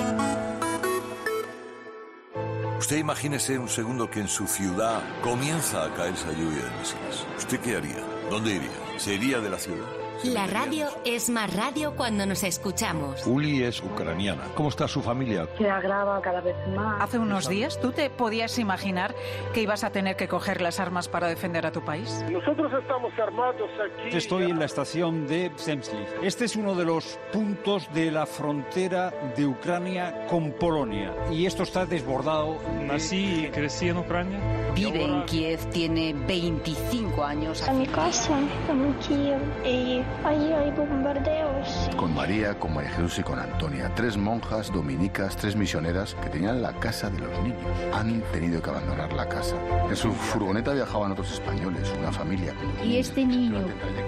[2.78, 7.26] Usted imagínese un segundo que en su ciudad comienza a caer esa lluvia de misiles.
[7.38, 8.04] ¿Usted qué haría?
[8.30, 9.00] ¿Dónde iría?
[9.00, 10.01] ¿Se iría de la ciudad?
[10.24, 13.26] La radio es más radio cuando nos escuchamos.
[13.26, 14.44] Uli es ucraniana.
[14.54, 15.48] ¿Cómo está su familia?
[15.58, 17.02] Se agrava cada vez más.
[17.02, 19.16] Hace unos días, ¿tú te podías imaginar
[19.52, 22.24] que ibas a tener que coger las armas para defender a tu país?
[22.30, 24.16] Nosotros estamos armados aquí.
[24.16, 26.06] Estoy en la estación de Zemsliv.
[26.22, 31.16] Este es uno de los puntos de la frontera de Ucrania con Polonia.
[31.32, 32.58] Y esto está desbordado.
[32.84, 34.40] Nací y crecí en Ucrania.
[34.76, 37.68] Vive en Kiev, tiene 25 años.
[37.68, 41.90] A mi casa, en Kiev, y ahí hay bombardeos.
[41.98, 46.62] Con María, con María Jesús y con Antonia, tres monjas dominicas, tres misioneras que tenían
[46.62, 47.58] la casa de los niños.
[47.94, 49.56] Han tenido que abandonar la casa.
[49.90, 52.54] En su furgoneta viajaban otros españoles, una familia.
[52.54, 53.08] con Y niños.
[53.08, 53.60] este niño,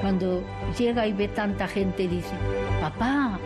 [0.02, 0.44] cuando
[0.78, 2.34] llega y ve tanta gente, dice,
[2.82, 3.40] papá,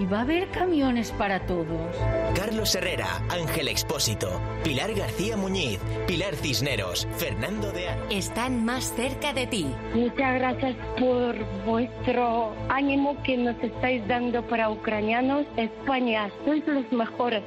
[0.00, 1.94] ¿y va a haber camiones para todos?
[2.34, 8.08] Carlos Herrera, Ángel Expósito, Pilar García Muñiz, Pilar Cisneros, Fernando de Aro.
[8.08, 9.66] Están más cerca de ti.
[9.94, 11.36] Muchas gracias por
[11.66, 15.46] vuestro ánimo que nos estáis dando para ucranianos.
[15.56, 17.42] España, sois los mejores.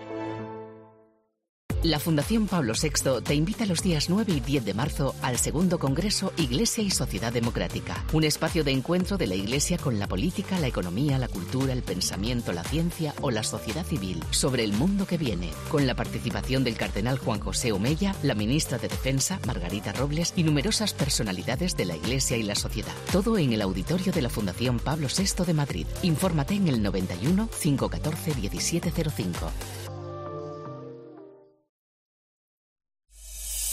[1.83, 5.79] La Fundación Pablo VI te invita los días 9 y 10 de marzo al segundo
[5.79, 10.57] Congreso Iglesia y Sociedad Democrática, un espacio de encuentro de la Iglesia con la política,
[10.59, 15.05] la economía, la cultura, el pensamiento, la ciencia o la sociedad civil sobre el mundo
[15.05, 19.91] que viene, con la participación del cardenal Juan José Omeya, la ministra de Defensa Margarita
[19.91, 22.93] Robles y numerosas personalidades de la Iglesia y la sociedad.
[23.11, 25.87] Todo en el auditorio de la Fundación Pablo VI de Madrid.
[26.01, 29.51] Infórmate en el 91 514 1705.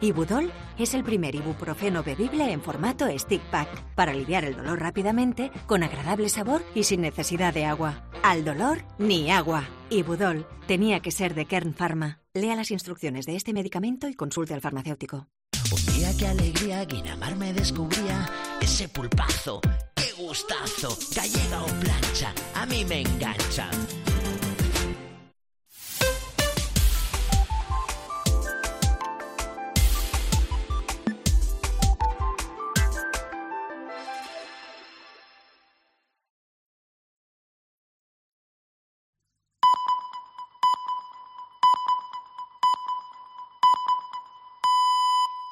[0.00, 5.50] Ibudol es el primer ibuprofeno bebible en formato stick pack para aliviar el dolor rápidamente,
[5.66, 8.04] con agradable sabor y sin necesidad de agua.
[8.22, 9.64] Al dolor, ni agua.
[9.90, 12.20] Ibudol tenía que ser de Kern Pharma.
[12.32, 15.26] Lea las instrucciones de este medicamento y consulte al farmacéutico.
[15.72, 18.30] Un día qué alegría, Guinamar me descubría
[18.60, 19.60] ese pulpazo,
[19.96, 23.68] qué gustazo, gallega o plancha, a mí me engancha.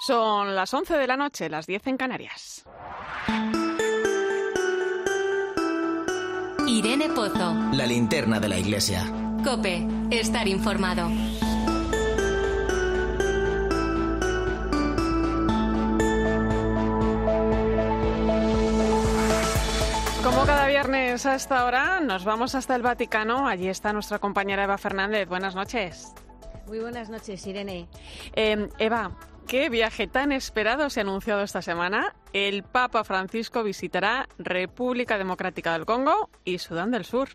[0.06, 2.64] Son las 11 de la noche, las 10 en Canarias.
[6.64, 7.52] Irene Pozo.
[7.72, 9.02] La linterna de la iglesia.
[9.42, 11.08] Cope, estar informado.
[20.22, 23.48] Como cada viernes a esta hora, nos vamos hasta el Vaticano.
[23.48, 25.28] Allí está nuestra compañera Eva Fernández.
[25.28, 26.14] Buenas noches.
[26.68, 27.88] Muy buenas noches, Irene.
[28.34, 29.10] Eh, Eva,
[29.46, 32.14] ¿qué viaje tan esperado se ha anunciado esta semana?
[32.32, 37.28] El Papa Francisco visitará República Democrática del Congo y Sudán del Sur.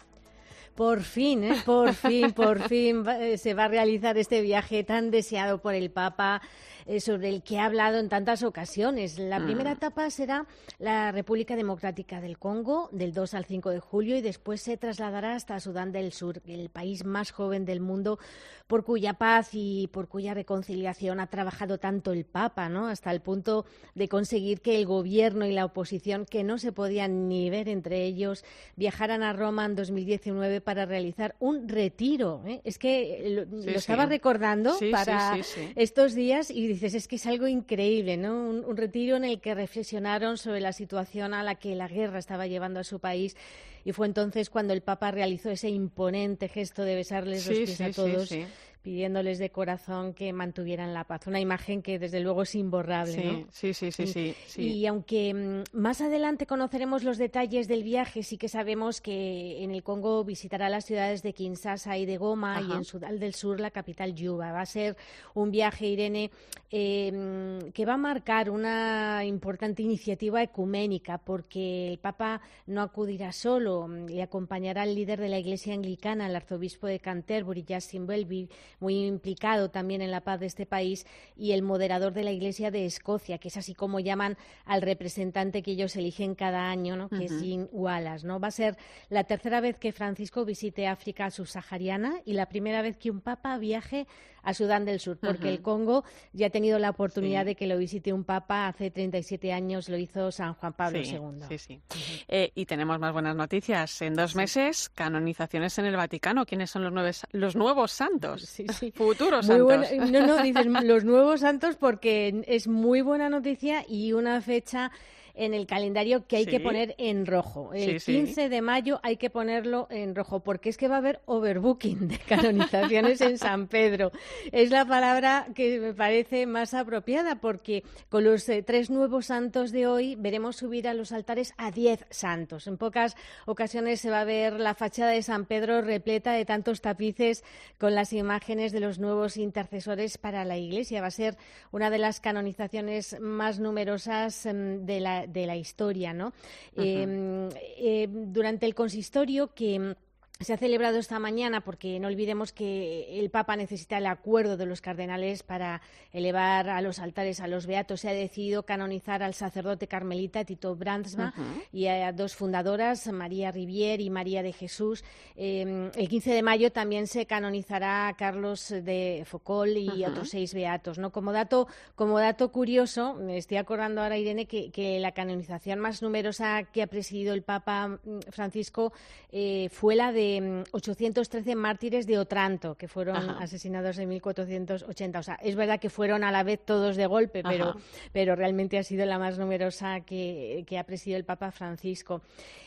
[0.76, 1.62] Por fin, ¿eh?
[1.66, 5.92] por fin, por fin eh, se va a realizar este viaje tan deseado por el
[5.92, 6.42] Papa
[6.86, 9.18] eh, sobre el que ha hablado en tantas ocasiones.
[9.20, 9.46] La Mm.
[9.46, 10.46] primera etapa será
[10.80, 15.36] la República Democrática del Congo, del 2 al 5 de julio, y después se trasladará
[15.36, 18.20] hasta Sudán del Sur, el país más joven del mundo,
[18.68, 22.88] por cuya paz y por cuya reconciliación ha trabajado tanto el Papa, ¿no?
[22.88, 23.66] Hasta el punto
[23.96, 28.06] de conseguir que el gobierno y la oposición, que no se podían ni ver entre
[28.06, 28.46] ellos,
[28.78, 32.42] viajaran a Roma en 2019 para realizar un retiro.
[32.46, 32.62] ¿eh?
[32.64, 33.78] Es que lo, Sí, lo sí.
[33.78, 35.38] estaba recordando Sí, para
[35.76, 38.34] estos días y dices, es que es algo increíble, ¿no?
[38.50, 42.20] Un, un retiro en el que reflexionaron sobre la situación a la que la guerra
[42.20, 43.36] estaba llevando a su país.
[43.84, 47.84] Y fue entonces cuando el Papa realizó ese imponente gesto de besarles los pies sí,
[47.84, 48.46] a sí, todos, sí.
[48.82, 51.28] Pidiéndoles de corazón que mantuvieran la paz.
[51.28, 53.48] Una imagen que desde luego es imborrable, Sí, ¿no?
[53.52, 54.62] sí, sí, sí, sí, sí.
[54.62, 59.72] Y aunque mm, más adelante conoceremos los detalles del viaje, sí que sabemos que en
[59.72, 63.60] el Congo visitará las ciudades de Kinshasa y de Goma y en Sudán del Sur
[63.60, 64.52] la capital Yuba.
[64.52, 64.98] Va a ser
[65.34, 66.32] un viaje, Irene,
[66.72, 73.88] eh, que va a marcar una importante iniciativa ecuménica porque el Papa no acudirá solo,
[73.88, 78.50] mm, le acompañará el líder de la Iglesia Anglicana, el arzobispo de Canterbury, Justin Welby,
[78.80, 81.06] muy implicado también en la paz de este país,
[81.36, 85.62] y el moderador de la Iglesia de Escocia, que es así como llaman al representante
[85.64, 87.10] que ellos eligen cada año, ¿no?
[87.10, 87.42] que es.
[87.42, 88.26] Jean Wallace.
[88.26, 88.40] ¿no?
[88.40, 88.78] Va a ser
[89.10, 93.58] la tercera vez que Francisco visite África subsahariana y la primera vez que un papa
[93.58, 94.08] viaje
[94.44, 96.04] a Sudán del Sur, porque el Congo
[96.34, 99.98] ya ha tenido la oportunidad de que lo visite un papa hace 37 años, lo
[99.98, 101.46] hizo San Juan Pablo Sí, II.
[101.48, 101.82] sí, sí.
[102.28, 104.02] Eh, y tenemos más buenas noticias.
[104.02, 106.48] En dos meses, canonizaciones en el Vaticano.
[106.48, 108.42] ¿Quiénes son los, nueves- los nuevos santos?
[108.94, 109.90] Futuros Muy santos.
[109.90, 114.92] buena- no, no, dices los nuevos santos porque es muy buena noticia y una fecha
[115.36, 117.74] en el calendario que hay que poner en rojo.
[117.74, 118.14] El Sí, sí.
[118.14, 122.08] 15 de mayo hay que ponerlo en rojo porque es que va a haber overbooking
[122.08, 124.12] de canonizaciones en San Pedro.
[124.52, 129.72] Es la palabra que me parece más apropiada porque con los eh, tres nuevos santos
[129.72, 132.68] de hoy veremos subir a los altares a 10 santos.
[132.68, 133.16] En pocas
[133.46, 137.44] ocasiones se va a ver la fachada de San Pedro repleta de tantos tapices
[137.78, 141.02] con las imágenes de los nuevos intercesores para la Iglesia.
[141.02, 141.38] Va a ser
[141.72, 146.34] una de las canonizaciones más numerosas em, de la, de la historia, ¿no?
[146.76, 149.96] Em, eh, durante el consistorio que
[150.42, 154.66] se ha celebrado esta mañana porque no olvidemos que el Papa necesita el acuerdo de
[154.66, 158.02] los cardenales para elevar a los altares a los beatos.
[158.02, 161.34] Se ha decidido canonizar al sacerdote carmelita Tito Brandsma
[161.72, 165.04] y a dos fundadoras, María Rivier y María de Jesús.
[165.36, 170.54] Eh, el 15 de mayo también se canonizará a Carlos de Foucault y otros seis
[170.54, 170.98] beatos.
[170.98, 171.12] ¿no?
[171.12, 176.02] Como, dato, como dato curioso, me estoy acordando ahora, Irene, que, que la canonización más
[176.02, 178.94] numerosa que ha presidido el Papa mm, Francisco
[179.32, 183.38] eh, fue la de mm, 813 mártires de Otranto, que fueron Ajá.
[183.44, 185.20] asesinados en 1480.
[185.20, 187.76] O sea, es verdad que fueron a la vez todos de golpe, pero,
[188.14, 192.22] pero realmente ha sido la más numerosa que, que ha presidido el Papa Francisco.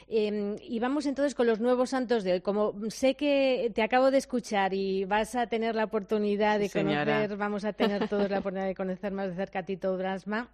[0.09, 2.41] Eh, y vamos entonces con los nuevos santos de hoy.
[2.41, 6.73] Como sé que te acabo de escuchar y vas a tener la oportunidad de Sí,
[6.81, 7.05] señora.
[7.05, 10.49] conocer, vamos a tener todos la oportunidad de conocer más de cerca a Tito Brasma.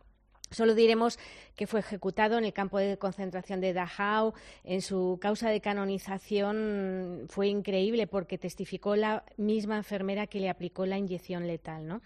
[0.50, 1.16] Solo diremos
[1.54, 4.34] que fue ejecutado en el campo de concentración de Dachau.
[4.64, 10.86] En su causa de canonización fue increíble porque testificó la misma enfermera que le aplicó
[10.86, 11.86] la inyección letal.
[11.86, 12.00] ¿no?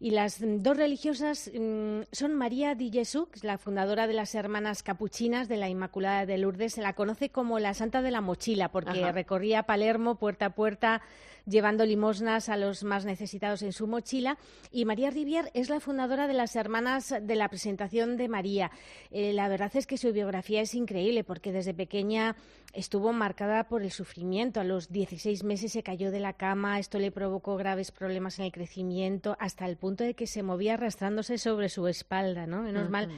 [0.00, 5.48] Y las dos religiosas mm, son María di Jesús, la fundadora de las hermanas capuchinas
[5.48, 6.72] de la Inmaculada de Lourdes.
[6.72, 11.02] Se la conoce como la Santa de la Mochila porque recorría Palermo puerta a puerta
[11.46, 14.38] llevando limosnas a los más necesitados en su mochila.
[14.70, 18.70] Y María Rivier es la fundadora de las Hermanas de la Presentación de María.
[19.10, 22.36] Eh, la verdad es que su biografía es increíble porque desde pequeña
[22.72, 24.60] estuvo marcada por el sufrimiento.
[24.60, 28.46] A los 16 meses se cayó de la cama, esto le provocó graves problemas en
[28.46, 32.46] el crecimiento, hasta el punto de que se movía arrastrándose sobre su espalda.
[32.46, 32.62] ¿no?
[32.62, 33.10] Menos mal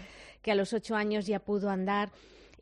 [0.42, 2.10] que a los ocho años ya pudo andar.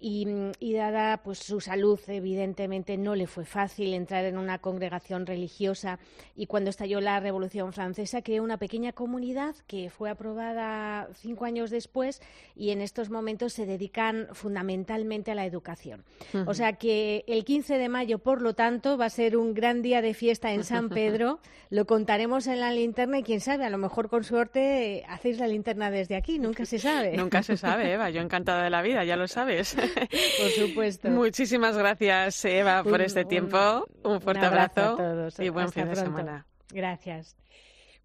[0.05, 6.01] Y, dada pues su salud evidentemente no le fue fácil entrar en una congregación religiosa
[6.35, 11.71] y cuando estalló la Revolución Francesa creó una pequeña comunidad que fue aprobada cinco años
[11.71, 12.21] después
[12.57, 16.05] y en estos momentos se dedican fundamentalmente a la educación.
[16.47, 19.83] O sea que el 15 de mayo, por lo tanto, va a ser un gran
[19.83, 21.39] día de fiesta en San Pedro.
[21.71, 25.47] lo contaremos en la linterna y quién sabe, a lo mejor con suerte hacéis la
[25.47, 27.17] linterna desde aquí, nunca se sabe.
[27.17, 29.77] Nunca se sabe, Eva, yo encantada de la vida, ya lo sabes.
[30.39, 31.09] Por supuesto.
[31.09, 33.87] Muchísimas gracias, Eva, por este tiempo.
[34.03, 34.99] Un fuerte abrazo,
[35.39, 36.47] y buen fin de semana.
[36.71, 37.37] Gracias.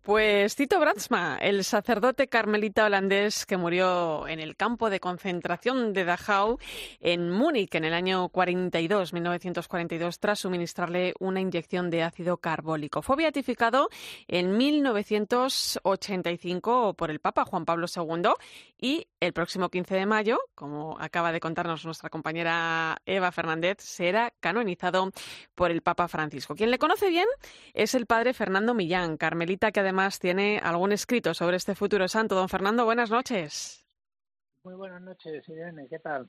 [0.07, 6.05] Pues Tito Bratsma, el sacerdote carmelita holandés que murió en el campo de concentración de
[6.05, 6.59] Dachau
[7.01, 13.01] en Múnich en el año 42, 1942, tras suministrarle una inyección de ácido carbólico.
[13.01, 13.89] Fue beatificado
[14.29, 18.29] en 1985 por el Papa Juan Pablo II
[18.79, 24.31] y el próximo 15 de mayo, como acaba de contarnos nuestra compañera Eva Fernández, será
[24.39, 25.11] canonizado
[25.53, 26.55] por el Papa Francisco.
[26.55, 27.27] Quien le conoce bien
[27.73, 32.35] es el padre Fernando Millán, carmelita que además tiene algún escrito sobre este futuro santo.
[32.35, 33.83] Don Fernando, buenas noches.
[34.63, 35.87] Muy buenas noches, Irene.
[35.89, 36.27] ¿Qué tal?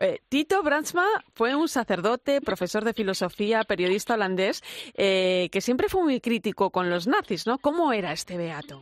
[0.00, 4.62] Eh, Tito Brandsma fue un sacerdote, profesor de filosofía, periodista holandés,
[4.94, 7.58] eh, que siempre fue muy crítico con los nazis, ¿no?
[7.58, 8.80] ¿Cómo era este beato?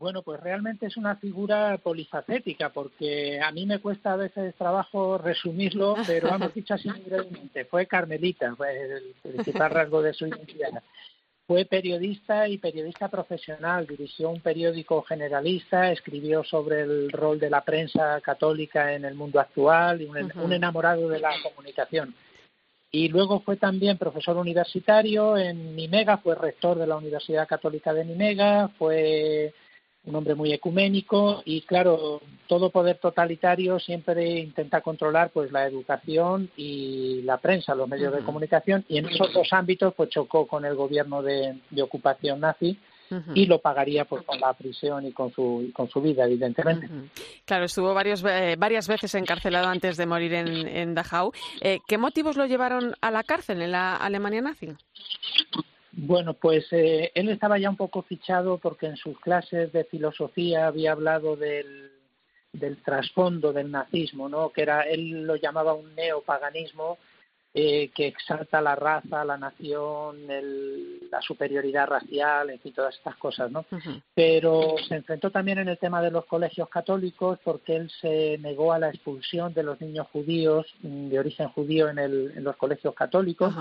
[0.00, 5.18] Bueno, pues realmente es una figura polifacética, porque a mí me cuesta a veces trabajo
[5.18, 7.66] resumirlo, pero hemos dicho así brevemente.
[7.66, 10.82] Fue carmelita, fue el principal rasgo de su identidad.
[11.50, 17.62] Fue periodista y periodista profesional, dirigió un periódico generalista, escribió sobre el rol de la
[17.62, 22.14] prensa católica en el mundo actual y un, enamorado de la comunicación.
[22.92, 28.04] Y luego fue también profesor universitario en Nimega, fue rector de la Universidad Católica de
[28.04, 29.52] Nimega, fue
[30.04, 36.50] un hombre muy ecuménico y claro, todo poder totalitario siempre intenta controlar pues la educación
[36.56, 40.64] y la prensa, los medios de comunicación y en esos dos ámbitos pues chocó con
[40.64, 42.78] el gobierno de, ocupación nazi
[43.34, 46.88] y lo pagaría pues con la prisión y con su con su vida evidentemente.
[47.44, 51.32] Claro estuvo varios, eh, varias veces encarcelado antes de morir en, en Dachau.
[51.60, 54.68] Eh, qué motivos lo llevaron a la cárcel en la Alemania nazi
[55.92, 60.66] bueno, pues eh, él estaba ya un poco fichado porque en sus clases de filosofía
[60.66, 61.90] había hablado del,
[62.52, 64.50] del trasfondo del nazismo, ¿no?
[64.50, 66.98] Que era, él lo llamaba un neopaganismo
[67.52, 73.16] eh, que exalta la raza, la nación, el, la superioridad racial, en fin, todas estas
[73.16, 73.64] cosas, ¿no?
[74.14, 78.72] Pero se enfrentó también en el tema de los colegios católicos porque él se negó
[78.72, 82.56] a la expulsión de los niños judíos mm, de origen judío en, el, en los
[82.56, 83.52] colegios católicos.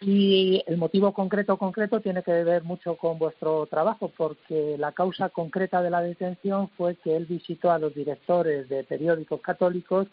[0.00, 5.28] Y el motivo concreto concreto tiene que ver mucho con vuestro trabajo, porque la causa
[5.28, 10.06] concreta de la detención fue que él visitó a los directores de periódicos católicos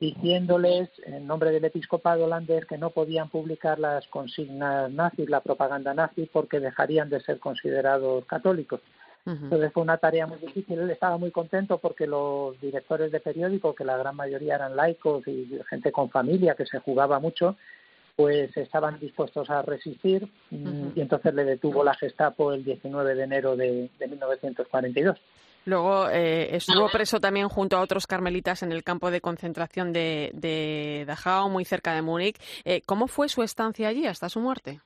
[0.00, 5.92] diciéndoles, en nombre del episcopado holandés, que no podían publicar las consignas nazis, la propaganda
[5.92, 8.80] nazi, porque dejarían de ser considerados católicos.
[9.26, 10.78] Entonces fue una tarea muy difícil.
[10.78, 15.26] Él estaba muy contento porque los directores de periódicos, que la gran mayoría eran laicos
[15.26, 17.56] y gente con familia que se jugaba mucho,
[18.16, 23.56] pues estaban dispuestos a resistir y entonces le detuvo la Gestapo el 19 de enero
[23.56, 25.18] de, 1942.
[25.66, 30.30] Luego eh, estuvo preso también junto a otros carmelitas en el campo de concentración de,
[30.34, 32.36] de Dachau, muy cerca de Múnich.
[32.64, 34.80] Eh, ¿Cómo fue su estancia allí hasta su muerte?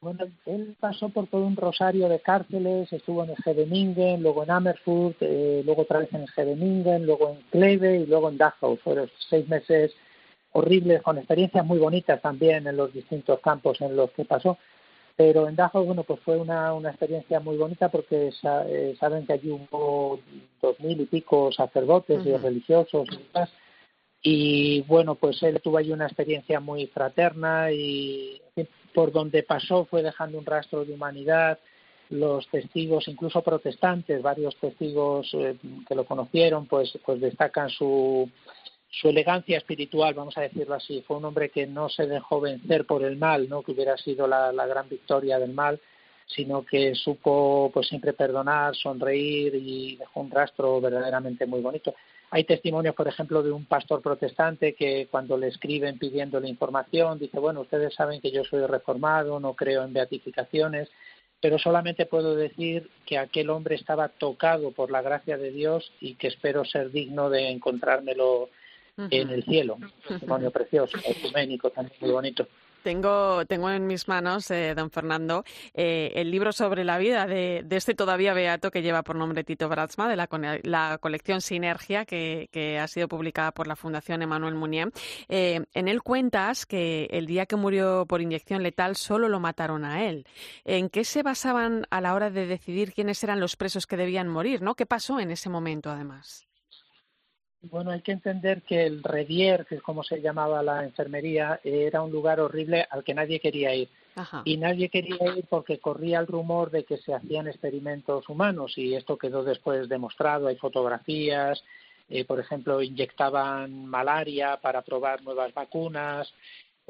[0.00, 5.14] Bueno, él pasó por todo un rosario de cárceles, estuvo en Scheveningen, luego en Amershus,
[5.20, 8.78] eh, luego otra vez en Scheveningen, luego en Kleve y luego en Dachau.
[8.78, 9.92] Fueron seis meses
[10.52, 14.58] horribles, con experiencias muy bonitas también en los distintos campos en los que pasó.
[15.16, 19.34] Pero en Dachau, bueno, pues fue una, una experiencia muy bonita porque eh, saben que
[19.34, 20.20] allí hubo
[20.62, 23.50] dos mil y pico sacerdotes y religiosos y demás.
[24.22, 28.40] Y bueno, pues él tuvo allí una experiencia muy fraterna y
[28.94, 31.58] por donde pasó fue dejando un rastro de humanidad
[32.10, 38.28] los testigos, incluso protestantes, varios testigos eh, que lo conocieron, pues, pues destacan su,
[38.90, 41.02] su elegancia espiritual, vamos a decirlo así.
[41.06, 44.26] Fue un hombre que no se dejó vencer por el mal, no que hubiera sido
[44.26, 45.80] la, la gran victoria del mal,
[46.26, 51.94] sino que supo pues siempre perdonar, sonreír y dejó un rastro verdaderamente muy bonito.
[52.32, 57.40] Hay testimonios, por ejemplo, de un pastor protestante que cuando le escriben pidiéndole información dice,
[57.40, 60.88] bueno, ustedes saben que yo soy reformado, no creo en beatificaciones,
[61.40, 66.14] pero solamente puedo decir que aquel hombre estaba tocado por la gracia de Dios y
[66.14, 68.50] que espero ser digno de encontrármelo
[69.10, 69.74] en el cielo.
[69.76, 72.46] Un testimonio precioso, ecuménico, también muy bonito.
[72.82, 75.44] Tengo, tengo en mis manos, eh, don Fernando,
[75.74, 79.68] eh, el libro sobre la vida de, este todavía beato que lleva por nombre Tito
[79.68, 84.92] Bratzma, de la, colección Sinergia, que, ha sido publicada por la Fundación Emmanuel Munier.
[85.28, 89.84] Eh, en él cuentas que el día que murió por inyección letal solo lo mataron
[89.84, 90.26] a él.
[90.64, 94.28] ¿En qué se basaban a la hora de decidir quiénes eran los presos que debían
[94.28, 94.62] morir?
[94.62, 94.74] ¿no?
[94.74, 96.49] ¿Qué pasó en ese momento, además?
[97.62, 102.00] Bueno, hay que entender que el Redier, que es como se llamaba la enfermería, era
[102.00, 103.88] un lugar horrible al que nadie quería ir.
[104.44, 108.94] Y nadie quería ir porque corría el rumor de que se hacían experimentos humanos y
[108.94, 110.48] esto quedó después demostrado.
[110.48, 111.62] Hay fotografías,
[112.08, 116.32] eh, por ejemplo, inyectaban malaria para probar nuevas vacunas,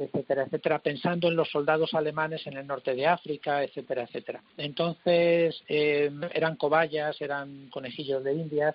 [0.00, 4.42] etcétera, etcétera, pensando en los soldados alemanes en el norte de África, etcétera, etcétera.
[4.56, 8.74] Entonces eh, eran cobayas, eran conejillos de Indias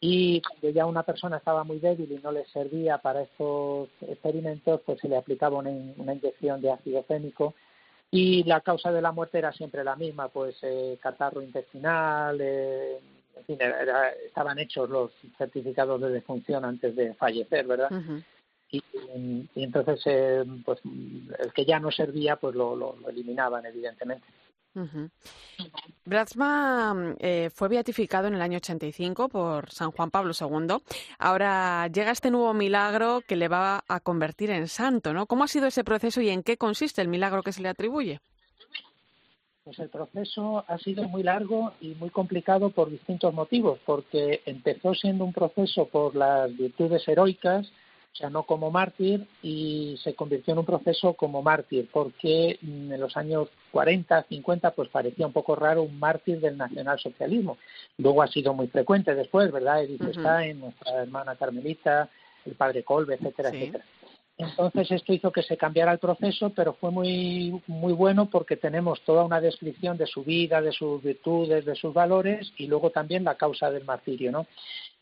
[0.00, 4.80] y cuando ya una persona estaba muy débil y no le servía para estos experimentos,
[4.84, 7.54] pues se le aplicaba una, inyección de ácido fénico
[8.10, 12.98] y la causa de la muerte era siempre la misma, pues eh, catarro intestinal, eh,
[13.36, 13.58] en fin,
[14.26, 17.90] estaban hechos los certificados de defunción antes de fallecer, ¿verdad?
[18.70, 18.82] Y,
[19.54, 24.26] entonces eh, pues el que ya no servía pues lo, lo, eliminaban evidentemente
[24.74, 25.08] uh
[27.54, 30.76] fue beatificado en el año 85 por San Juan Pablo II.
[31.18, 35.26] Ahora llega este nuevo milagro que le va a convertir en santo, ¿no?
[35.26, 38.20] ¿Cómo ha sido ese proceso y en qué consiste el milagro que se le atribuye?
[39.64, 44.94] Pues el proceso ha sido muy largo y muy complicado por distintos motivos, porque empezó
[44.94, 47.70] siendo un proceso por las virtudes heroicas,
[48.12, 53.16] sea, no como mártir, y se convirtió en un proceso como mártir, porque en los
[53.16, 57.58] años 40, 50, pues parecía un poco raro un mártir del nacionalsocialismo.
[57.98, 59.84] Luego ha sido muy frecuente después, ¿verdad?
[59.84, 62.08] Edith Stein, nuestra hermana Carmelita,
[62.44, 63.84] el padre Colbe, etcétera, etcétera.
[64.38, 69.00] Entonces esto hizo que se cambiara el proceso, pero fue muy muy bueno porque tenemos
[69.02, 73.24] toda una descripción de su vida, de sus virtudes, de sus valores y luego también
[73.24, 74.46] la causa del martirio, ¿no?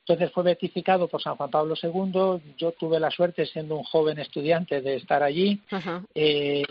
[0.09, 2.55] Entonces fue beatificado por San Juan Pablo II.
[2.57, 5.61] Yo tuve la suerte, siendo un joven estudiante, de estar allí.
[6.15, 6.63] Eh,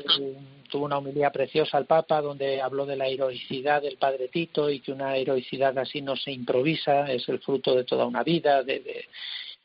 [0.72, 4.80] tuvo una humildad preciosa al Papa, donde habló de la heroicidad del Padre Tito y
[4.80, 9.06] que una heroicidad así no se improvisa, es el fruto de toda una vida de,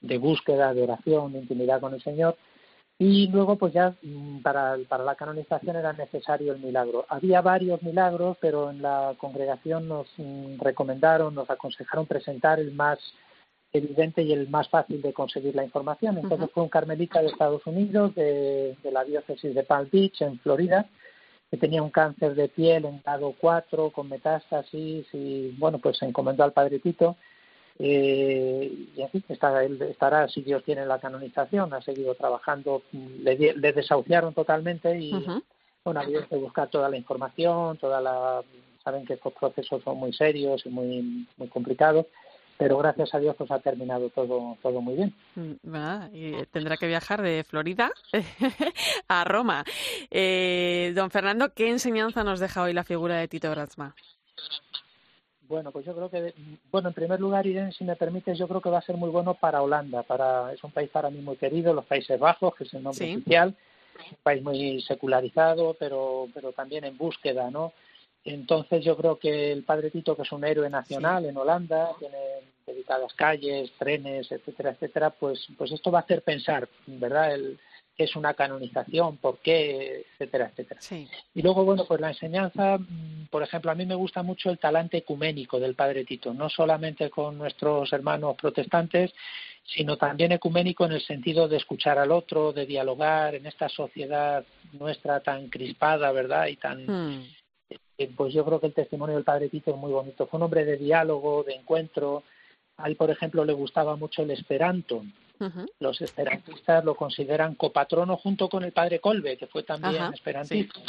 [0.01, 2.37] de, búsqueda, de oración, de intimidad con el Señor.
[2.99, 7.07] Y luego, pues ya mm, para, para la canonización era necesario el milagro.
[7.09, 12.99] Había varios milagros, pero en la congregación nos mm, recomendaron, nos aconsejaron presentar el más
[13.73, 16.19] evidente y el más fácil de conseguir la información.
[16.19, 20.87] Entonces fue un carmelita de Estados Unidos, de, la diócesis de Palm Beach, en Florida,
[21.51, 26.07] que tenía un cáncer de piel en grado 4 con metástasis y, bueno, pues se
[26.07, 27.17] encomendó al Padre Tito.
[27.79, 33.37] Eh, y así está, él estará, si Dios tiene la canonización, ha seguido trabajando, le,
[33.37, 35.13] le desahuciaron totalmente y,
[35.85, 38.43] bueno, había que buscar toda la información, toda la,
[38.85, 42.07] saben que estos procesos son muy serios y muy, muy complicados
[42.61, 45.15] pero gracias a Dios pues ha terminado todo todo muy bien.
[45.35, 47.91] Mm, y tendrá que viajar de Florida
[49.09, 49.65] a Roma.
[50.11, 53.95] Eh, don Fernando, ¿qué enseñanza nos deja hoy la figura de Tito Bratzma?
[55.49, 56.35] Bueno, pues yo creo que,
[56.71, 59.09] bueno, en primer lugar, Irene, si me permites, yo creo que va a ser muy
[59.09, 60.03] bueno para Holanda.
[60.03, 63.15] Para, es un país para mí muy querido, los Países Bajos, que es el nombre
[63.15, 63.57] oficial,
[64.11, 67.73] un país muy secularizado, pero, pero también en búsqueda, ¿no?
[68.25, 72.19] Entonces yo creo que el Padre Tito, que es un héroe nacional en Holanda, tiene
[72.67, 77.35] dedicadas calles, trenes, etcétera, etcétera, pues, pues esto va a hacer pensar, ¿verdad?
[77.35, 77.59] El,
[77.97, 80.81] qué es una canonización, por qué, etcétera, etcétera.
[81.35, 84.59] Y luego, bueno, pues la enseñanza, mm, por ejemplo, a mí me gusta mucho el
[84.59, 89.13] talante ecuménico del Padre Tito, no solamente con nuestros hermanos protestantes,
[89.65, 94.45] sino también ecuménico en el sentido de escuchar al otro, de dialogar en esta sociedad
[94.73, 96.47] nuestra tan crispada, ¿verdad?
[96.47, 96.87] Y tan...
[96.87, 97.40] Hmm
[98.17, 100.27] pues yo creo que el testimonio del padre Tito es muy bonito.
[100.27, 102.23] Fue un hombre de diálogo, de encuentro.
[102.79, 105.03] A él, por ejemplo, le gustaba mucho el esperanto.
[105.79, 110.81] Los esperantistas lo consideran copatrono junto con el padre Colbe, que fue también esperantista.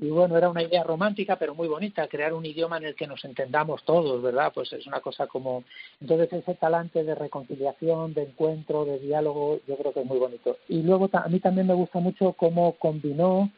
[0.00, 3.06] Y bueno, era una idea romántica, pero muy bonita, crear un idioma en el que
[3.06, 4.52] nos entendamos todos, ¿verdad?
[4.54, 5.64] Pues es una cosa como...
[6.00, 10.58] Entonces ese talante de reconciliación, de encuentro, de diálogo, yo creo que es muy bonito.
[10.68, 13.50] Y luego a mí también me gusta mucho cómo combinó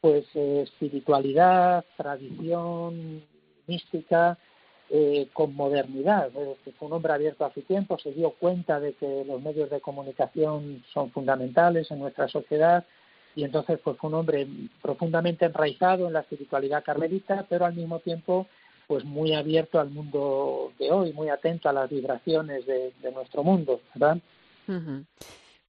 [0.00, 3.22] pues eh, espiritualidad, tradición,
[3.66, 4.38] mística,
[4.88, 6.30] eh, con modernidad.
[6.32, 9.80] fue un hombre abierto a su tiempo, se dio cuenta de que los medios de
[9.80, 12.84] comunicación son fundamentales en nuestra sociedad
[13.36, 14.48] y entonces pues fue un hombre
[14.82, 18.48] profundamente enraizado en la espiritualidad carmelita, pero al mismo tiempo
[18.88, 23.80] pues muy abierto al mundo de hoy, muy atento a las vibraciones de, nuestro mundo,
[23.94, 24.18] ¿verdad?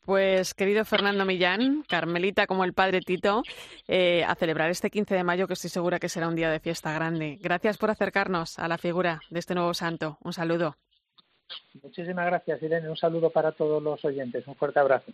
[0.05, 3.43] Pues querido Fernando Millán, Carmelita como el padre Tito,
[3.87, 6.59] eh, a celebrar este 15 de mayo que estoy segura que será un día de
[6.59, 7.37] fiesta grande.
[7.39, 10.17] Gracias por acercarnos a la figura de este nuevo santo.
[10.23, 10.75] Un saludo.
[11.83, 12.89] Muchísimas gracias, Irene.
[12.89, 14.47] Un saludo para todos los oyentes.
[14.47, 15.11] Un fuerte abrazo.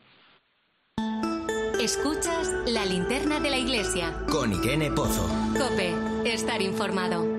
[1.81, 4.13] Escuchas la linterna de la iglesia.
[4.31, 5.27] Con Irene Pozo.
[5.53, 5.93] Cope,
[6.25, 7.36] estar informado.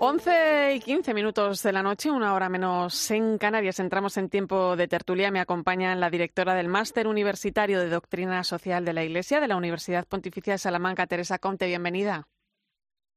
[0.00, 3.80] 11 y 15 minutos de la noche, una hora menos en Canarias.
[3.80, 5.32] Entramos en tiempo de tertulia.
[5.32, 9.56] Me acompaña la directora del Máster Universitario de Doctrina Social de la Iglesia de la
[9.56, 11.66] Universidad Pontificia de Salamanca, Teresa Conte.
[11.66, 12.28] Bienvenida.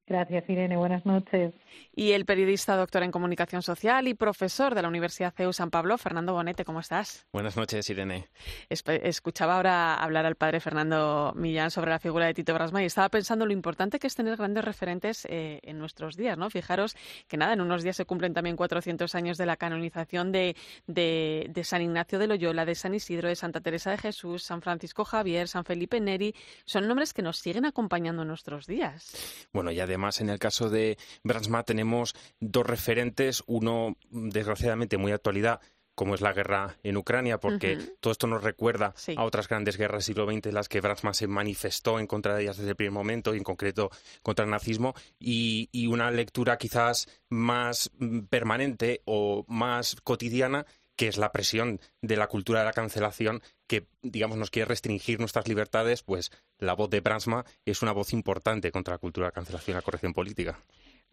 [0.08, 0.76] Gracias, Irene.
[0.76, 1.54] Buenas noches.
[1.96, 5.98] Y el periodista, doctor en comunicación social y profesor de la Universidad CEU San Pablo,
[5.98, 6.66] Fernando Bonete.
[6.66, 7.26] ¿Cómo estás?
[7.32, 8.28] Buenas noches, Irene.
[8.70, 13.08] Escuchaba ahora hablar al padre Fernando Millán sobre la figura de Tito Brasma y estaba
[13.08, 16.50] pensando lo importante que es tener grandes referentes eh, en nuestros días, ¿no?
[16.50, 16.98] Fijaros
[17.30, 20.56] que nada, en unos días se cumplen también 400 años de la canonización de,
[20.88, 25.06] de San Ignacio de Loyola, de San Isidro, de Santa Teresa de Jesús, San Francisco
[25.06, 26.36] Javier, San Felipe Neri.
[26.66, 29.48] Son nombres que nos siguen acompañando en nuestros días.
[29.54, 35.12] Bueno, y además además en el caso de Bransma tenemos dos referentes, uno desgraciadamente muy
[35.12, 35.60] actualidad,
[35.96, 40.06] como es la guerra en Ucrania, porque todo esto nos recuerda a otras grandes guerras
[40.06, 42.76] del siglo XX en las que Bransma se manifestó en contra de ellas desde el
[42.76, 43.92] primer momento y en concreto
[44.24, 50.66] contra el nazismo, y, y una lectura quizás más mm, permanente o más cotidiana
[50.96, 55.22] que es la presión de la cultura de la cancelación que, digamos, nos quiere restringir
[55.22, 59.28] nuestras libertades, pues la voz de Bransma es una voz importante contra la cultura de
[59.30, 60.60] la cancelación y la corrección política.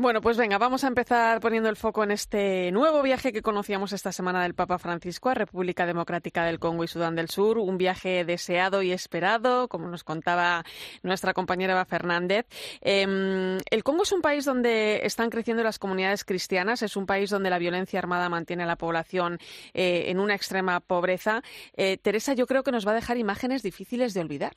[0.00, 3.92] Bueno, pues venga, vamos a empezar poniendo el foco en este nuevo viaje que conocíamos
[3.92, 7.78] esta semana del Papa Francisco a República Democrática del Congo y Sudán del Sur, un
[7.78, 10.64] viaje deseado y esperado, como nos contaba
[11.02, 12.46] nuestra compañera Eva Fernández.
[12.80, 17.28] Em, el Congo es un país donde están creciendo las comunidades cristianas, es un país
[17.30, 19.38] donde la violencia armada mantiene a la población
[19.74, 21.42] eh, en una extrema pobreza.
[21.76, 24.54] Eh, Teresa, yo creo que nos va a dejar imágenes difíciles de olvidar.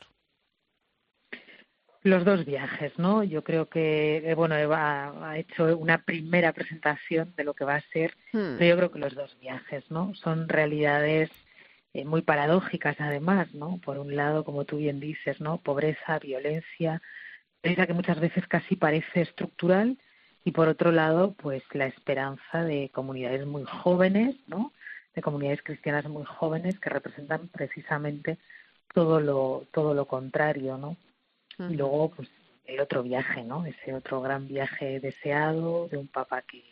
[2.04, 3.24] Los dos viajes, ¿no?
[3.24, 7.76] Yo creo que, eh, bueno, Eva ha hecho una primera presentación de lo que va
[7.76, 8.58] a ser, hmm.
[8.58, 10.16] pero yo creo que los dos viajes, ¿no?
[10.16, 11.30] Son realidades
[11.94, 13.78] eh, muy paradójicas además, ¿no?
[13.84, 15.60] Por un lado, como tú bien dices, ¿no?
[15.60, 17.02] Pobreza, violencia,
[17.62, 19.98] pobreza que muchas veces casi parece estructural
[20.44, 24.74] y por otro lado, pues la esperanza de comunidades muy jóvenes, ¿no?
[25.14, 28.40] De comunidades cristianas muy jóvenes que representan precisamente
[28.94, 30.98] todo lo todo lo contrario, ¿no?
[31.70, 32.30] Y luego, pues,
[32.66, 33.66] el otro viaje, ¿no?
[33.66, 36.64] Ese otro gran viaje deseado de un papa que,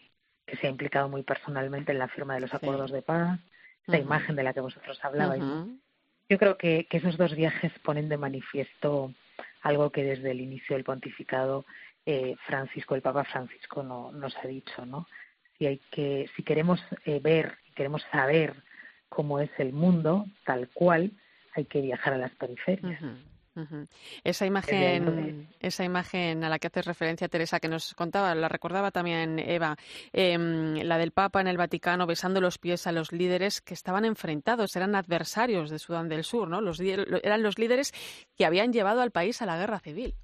[0.46, 3.40] que se ha implicado muy personalmente en la firma de los acuerdos de paz,
[3.88, 5.44] esa imagen de la que vosotros hablabais.
[6.30, 9.14] Yo creo que, que esos dos viajes ponen de manifiesto
[9.62, 11.66] algo que desde el inicio del pontificado
[12.06, 15.08] eh, Francisco, el Papa Francisco, no, nos ha dicho, ¿no?
[15.58, 18.64] Si hay que, si queremos eh, ver, queremos saber
[19.10, 21.12] cómo es el mundo tal cual,
[21.56, 23.02] hay que viajar a las periferias.
[24.24, 28.92] Esa imagen, esa imagen a la que haces referencia, Teresa, que nos contaba, la recordaba
[28.92, 29.78] también Eva,
[30.14, 34.06] em, la del Papa en el Vaticano besando los pies a los líderes que estaban
[34.06, 36.62] enfrentados, eran adversarios de Sudán del Sur, ¿no?
[36.62, 37.94] Los, eran los líderes
[38.36, 40.16] que habían llevado al país a la guerra civil.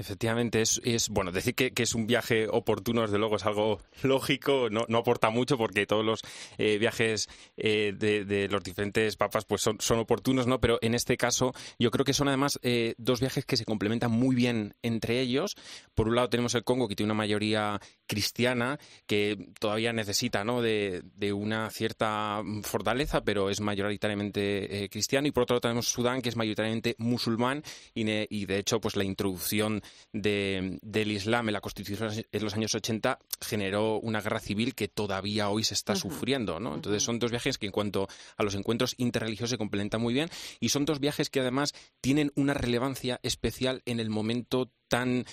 [0.00, 3.80] Efectivamente, es, es bueno, decir que, que, es un viaje oportuno, desde luego, es algo
[4.04, 6.20] lógico, no, no aporta mucho porque todos los
[6.56, 10.60] eh, viajes eh, de, de, los diferentes papas pues son, son, oportunos, ¿no?
[10.60, 14.12] Pero en este caso yo creo que son además eh, dos viajes que se complementan
[14.12, 15.56] muy bien entre ellos.
[15.96, 18.78] Por un lado tenemos el Congo, que tiene una mayoría cristiana,
[19.08, 20.62] que todavía necesita, ¿no?
[20.62, 25.26] De, de una cierta fortaleza, pero es mayoritariamente cristiano.
[25.26, 28.94] Y por otro lado tenemos Sudán, que es mayoritariamente musulmán y, y de hecho, pues
[28.94, 29.82] la introducción
[30.12, 35.48] del Islam en la Constitución en los años 80 generó una guerra civil que todavía
[35.50, 36.74] hoy se está sufriendo, ¿no?
[36.74, 40.28] Entonces son dos viajes que en cuanto a los encuentros interreligiosos se complementan muy bien
[40.60, 45.24] y son dos viajes que además tienen una relevancia especial en el momento tan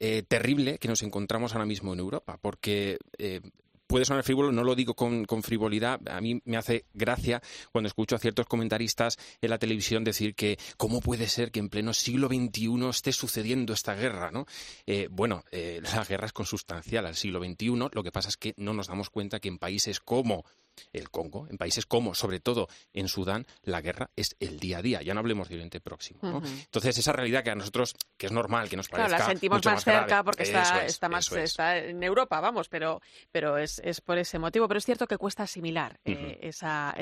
[0.00, 3.40] eh, terrible que nos encontramos ahora mismo en Europa, porque eh,
[3.86, 8.16] puede sonar frívolo, no lo digo con, frivolidad, a mí me hace gracia cuando escucho
[8.16, 12.28] a ciertos comentaristas en la televisión decir que cómo puede ser que en pleno siglo
[12.28, 14.46] XXI esté sucediendo esta guerra, ¿no?
[14.86, 18.54] Eh, bueno, eh, la guerra es consustancial al siglo XXI, lo que pasa es que
[18.56, 20.44] no nos damos cuenta que en países como
[20.92, 24.82] el Congo, en países como, sobre todo en Sudán, la guerra es el día a
[24.82, 25.02] día.
[25.02, 26.20] Ya no hablemos de Oriente Próximo.
[26.22, 29.08] Entonces, esa realidad que a nosotros, que es normal, que nos parezca.
[29.08, 33.00] Claro, la sentimos más, cerca porque está, más está en Europa, vamos, pero,
[33.30, 34.68] pero es, por ese motivo.
[34.68, 36.94] Pero es cierto que cuesta asimilar eh, esa,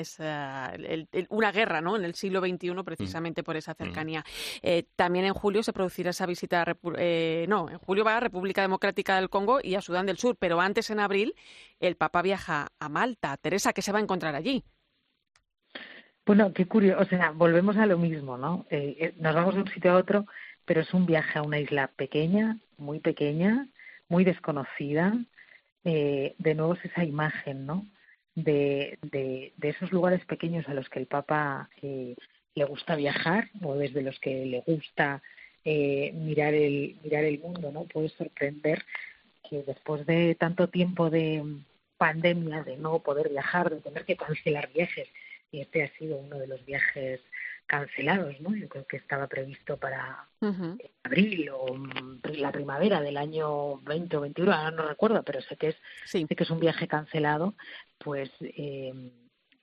[1.29, 1.95] una guerra ¿no?
[1.95, 4.23] en el siglo XXI precisamente por esa cercanía.
[4.61, 6.65] Eh, también en julio se producirá esa visita.
[6.97, 10.35] Eh, no, en julio va a República Democrática del Congo y a Sudán del Sur,
[10.37, 11.35] pero antes en abril
[11.87, 13.37] el Papa viaja a Malta.
[13.37, 14.63] Teresa, ¿qué se va a encontrar allí?
[16.25, 18.65] Bueno, qué curioso, o sea, volvemos a lo mismo, ¿no?
[18.69, 20.25] Eh, eh, nos vamos de un sitio a otro,
[20.63, 23.67] pero es un viaje a una isla pequeña, muy pequeña,
[24.07, 25.13] muy desconocida.
[25.83, 27.85] Eh, de nuevo es esa imagen, ¿no?
[28.35, 28.97] De,
[29.61, 34.45] esos lugares pequeños a los que el Papa le gusta viajar o desde los que
[34.45, 35.21] le gusta
[35.65, 37.83] mirar el mirar el mundo, ¿no?
[37.83, 38.83] Puede sorprender
[39.47, 41.43] que después de tanto tiempo de
[41.97, 45.07] pandemia, de no poder viajar, de tener que cancelar viajes,
[45.51, 47.21] y este ha sido uno de los viajes
[47.65, 48.55] cancelados, ¿no?
[48.55, 50.27] Yo creo que estaba previsto para
[51.03, 55.55] abril o mm, la primavera del año 20 o 21, ahora no recuerdo, pero sé
[55.55, 55.75] que es,
[56.05, 57.55] sé que es un viaje cancelado,
[57.99, 58.93] pues eh,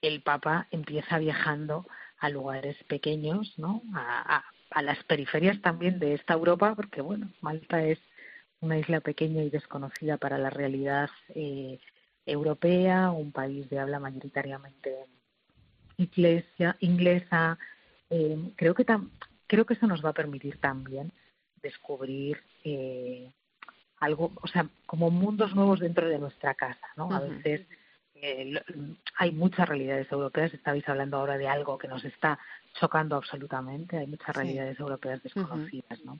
[0.01, 1.85] el Papa empieza viajando
[2.17, 3.81] a lugares pequeños, ¿no?
[3.93, 7.99] A, a, las periferias también de esta Europa, porque bueno, Malta es
[8.61, 11.79] una isla pequeña y desconocida para la realidad eh,
[12.25, 15.05] europea, un país de habla mayoritariamente
[15.97, 17.57] iglesia, inglesa.
[18.09, 18.85] Eh, creo que
[19.47, 21.11] creo que eso nos va a permitir también
[21.61, 23.31] descubrir eh,
[23.99, 27.13] algo, o sea, como mundos nuevos dentro de nuestra casa, ¿no?
[27.13, 27.67] A veces
[28.15, 28.61] eh,
[29.17, 30.53] hay muchas realidades europeas.
[30.53, 32.39] Estabais hablando ahora de algo que nos está
[32.73, 33.97] chocando absolutamente.
[33.97, 36.19] Hay muchas realidades europeas desconocidas, ¿no?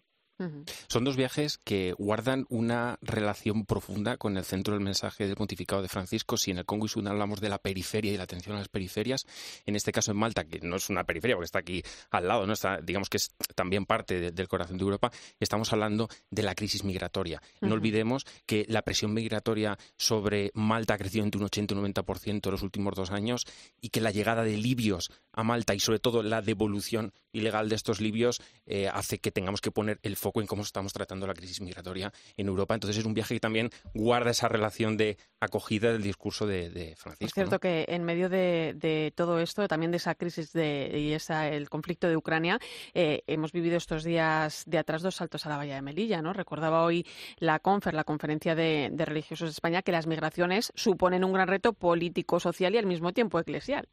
[0.87, 5.81] Son dos viajes que guardan una relación profunda con el centro del mensaje del pontificado
[5.81, 6.37] de Francisco.
[6.37, 8.69] Si en el Congo y Sudán hablamos de la periferia y la atención a las
[8.69, 9.25] periferias,
[9.65, 12.45] en este caso en Malta, que no es una periferia porque está aquí al lado,
[12.45, 12.53] ¿no?
[12.53, 16.83] está, digamos que es también parte del corazón de Europa, estamos hablando de la crisis
[16.83, 17.41] migratoria.
[17.61, 21.93] No olvidemos que la presión migratoria sobre Malta ha crecido entre un 80 y un
[21.93, 23.45] 90% en los últimos dos años
[23.79, 27.75] y que la llegada de libios a Malta y sobre todo la devolución ilegal de
[27.75, 31.33] estos libios eh, hace que tengamos que poner el foco en cómo estamos tratando la
[31.33, 32.73] crisis migratoria en Europa.
[32.73, 37.25] Entonces es un viaje que también guarda esa relación de acogida del discurso de, Francisco.
[37.25, 41.49] Es cierto que en medio de, todo esto, también de esa crisis de, y esa,
[41.49, 42.59] el conflicto de Ucrania,
[42.93, 46.21] eh, hemos vivido estos días de atrás dos saltos a la valla de Melilla.
[46.21, 46.33] ¿no?
[46.33, 47.05] Recordaba hoy
[47.37, 51.47] la CONFER, la Conferencia de, de Religiosos de España, que las migraciones suponen un gran
[51.47, 53.89] reto político, social y al mismo tiempo eclesial.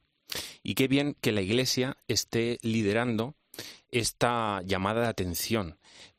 [0.62, 3.34] Y qué bien que la Iglesia esté liderando
[3.90, 5.78] esta llamada de atención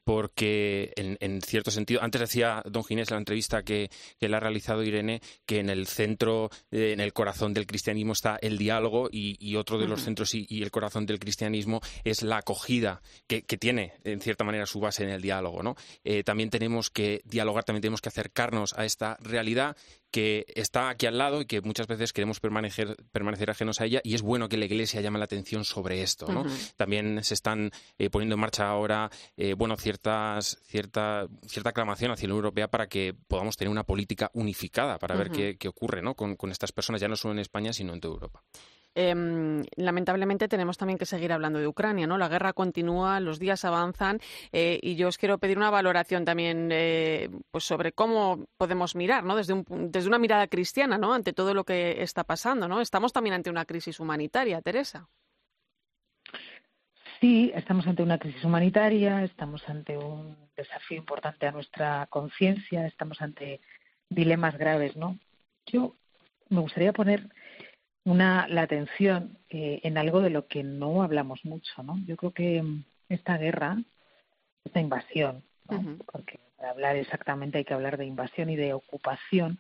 [0.10, 4.40] porque en, cierto sentido, antes decía don Ginés en la entrevista que, que le ha
[4.40, 9.08] realizado Irene, que en el centro, eh, en el corazón del cristianismo está el diálogo
[9.12, 13.94] y, otro de los centros y, el corazón del cristianismo es la acogida, que, tiene
[14.04, 15.62] en cierta manera su base en el diálogo.
[15.62, 15.76] ¿no?
[16.04, 19.78] Eh, también tenemos que dialogar, también tenemos que acercarnos a esta realidad
[20.12, 24.02] que está aquí al lado y que muchas veces queremos permanecer, permanecer ajenos a ella
[24.04, 26.32] y es bueno que la Iglesia llame la atención sobre esto.
[26.32, 26.46] ¿no?
[26.78, 32.28] También se están eh, poniendo en marcha ahora eh, bueno, ciertas, cierta, cierta aclamación hacia
[32.28, 36.02] la Unión Europea para que podamos tener una política unificada para ver qué, qué, ocurre
[36.02, 36.16] ¿no?
[36.16, 38.44] con, con estas personas, ya no solo en España, sino en toda Europa.
[38.96, 42.18] Em, lamentablemente tenemos también que seguir hablando de Ucrania, ¿no?
[42.18, 44.20] La guerra continúa, los días avanzan
[44.52, 49.24] eh, y yo os quiero pedir una valoración también eh, pues sobre cómo podemos mirar,
[49.24, 49.36] ¿no?
[49.36, 51.14] Desde, desde una mirada cristiana, ¿no?
[51.14, 52.82] Ante todo lo que está pasando, ¿no?
[52.82, 55.08] Estamos también ante una crisis humanitaria, Teresa.
[57.20, 63.22] Sí, estamos ante una crisis humanitaria, estamos ante un desafío importante a nuestra conciencia, estamos
[63.22, 63.60] ante
[64.10, 65.20] dilemas graves, ¿no?
[65.66, 65.96] Yo
[66.48, 67.30] me gustaría poner
[68.10, 72.00] una, la atención eh, en algo de lo que no hablamos mucho, ¿no?
[72.08, 73.78] Yo creo que mm, esta guerra,
[74.66, 75.44] esta invasión,
[76.12, 79.60] porque para hablar exactamente hay que hablar de invasión y de ocupación,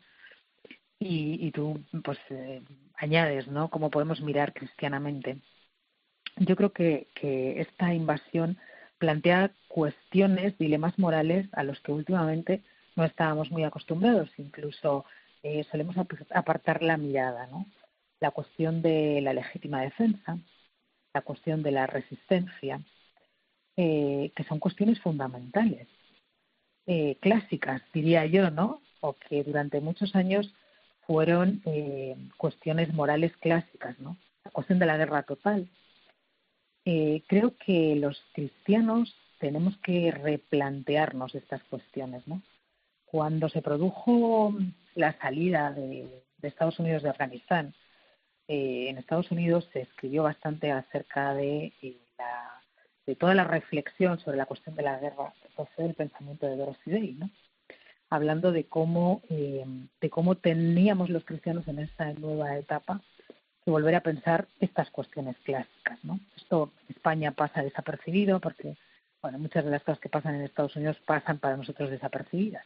[0.97, 2.62] y, y tú pues eh,
[2.97, 3.70] añades, ¿no?
[3.70, 5.38] Cómo podemos mirar cristianamente.
[6.38, 8.58] Yo creo que, que esta invasión
[8.97, 12.64] plantea cuestiones, dilemas morales a los que últimamente
[12.95, 15.06] no estábamos muy acostumbrados, incluso
[15.43, 15.95] eh, solemos
[16.32, 17.66] apartar la mirada, ¿no?
[18.20, 20.38] La cuestión de la legítima defensa,
[21.13, 22.82] la cuestión de la resistencia,
[23.76, 25.88] eh, que son cuestiones fundamentales,
[26.86, 28.82] eh, clásicas, diría yo, ¿no?
[29.01, 30.53] O que durante muchos años
[31.07, 34.17] fueron eh, cuestiones morales clásicas, ¿no?
[34.43, 35.70] La cuestión de la guerra total.
[37.28, 42.41] Creo que los cristianos tenemos que replantearnos estas cuestiones, ¿no?
[43.05, 44.53] Cuando se produjo
[44.95, 47.74] la salida de, Estados Unidos de Afganistán,
[48.50, 51.72] eh, en Estados Unidos se escribió bastante acerca de,
[53.06, 55.34] de toda la reflexión sobre la cuestión de la guerra
[55.76, 57.30] que el pensamiento de Dorothy Day, ¿no?
[58.10, 59.64] hablando de cómo, eh,
[60.02, 63.02] de cómo teníamos los cristianos en esta nueva etapa
[63.64, 66.04] que volver a pensar estas cuestiones clásicas.
[66.04, 66.20] ¿no?
[66.36, 68.78] Esto en España pasa desapercibido porque
[69.22, 72.66] bueno, muchas de las cosas que pasan en Estados Unidos pasan para nosotros desapercibidas.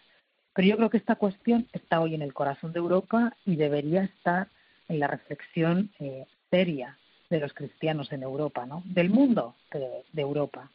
[0.53, 4.03] Pero yo creo que esta cuestión está hoy en el corazón de Europa y debería
[4.03, 4.47] estar
[4.93, 6.97] en la reflexión eh, seria
[7.29, 8.83] de los cristianos en Europa, ¿no?
[8.85, 10.71] Del mundo, de, de Europa.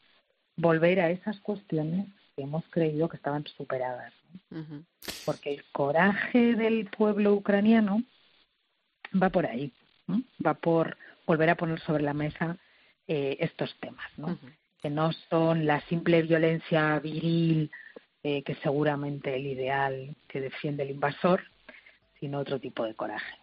[0.57, 2.07] Volver a esas cuestiones
[2.43, 4.13] hemos creído que estaban superadas.
[5.25, 8.03] Porque el coraje del pueblo ucraniano
[9.21, 9.73] va por ahí,
[10.45, 10.97] va por
[11.27, 12.57] volver a poner sobre la mesa
[13.07, 14.39] eh, estos temas, ¿no?
[14.81, 17.71] que no son la simple violencia viril,
[18.23, 21.43] eh, que seguramente el ideal que defiende el invasor,
[22.21, 23.39] sino otro tipo de coraje.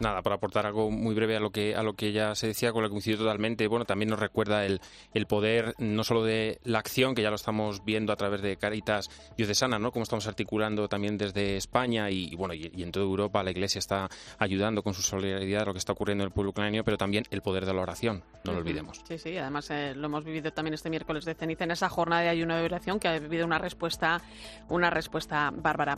[0.00, 2.72] Nada, para aportar algo muy breve a lo que a lo que ya se decía,
[2.72, 3.66] con lo que coincido totalmente.
[3.66, 4.80] Bueno, también nos recuerda el,
[5.12, 8.56] el poder no solo de la acción, que ya lo estamos viendo a través de
[8.56, 9.92] Caritas Diocesana, ¿no?
[9.92, 14.08] Como estamos articulando también desde España y, bueno, y, en toda Europa la Iglesia está
[14.38, 17.24] ayudando con su solidaridad a lo que está ocurriendo en el pueblo ucraniano, pero también
[17.30, 19.02] el poder de la oración, no lo olvidemos.
[19.06, 22.22] Sí, sí, además eh, lo hemos vivido también este miércoles de ceniza en esa jornada
[22.22, 24.22] de ayuno de oración que ha vivido una respuesta,
[24.68, 25.96] una respuesta bárbara.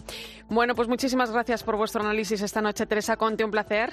[0.49, 3.93] Bueno, pues muchísimas gracias por vuestro análisis esta noche, Teresa Conte, un placer.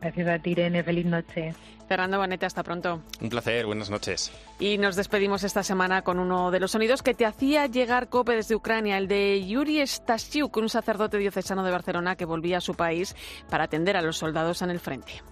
[0.00, 0.84] Gracias a ti, Irene.
[0.84, 1.54] Feliz noche.
[1.88, 3.02] Fernando Bonete, hasta pronto.
[3.20, 4.30] Un placer, buenas noches.
[4.60, 8.36] Y nos despedimos esta semana con uno de los sonidos que te hacía llegar COPE
[8.36, 12.74] desde Ucrania, el de Yuri Stasiuk, un sacerdote diocesano de Barcelona que volvía a su
[12.74, 13.16] país
[13.48, 15.22] para atender a los soldados en el frente.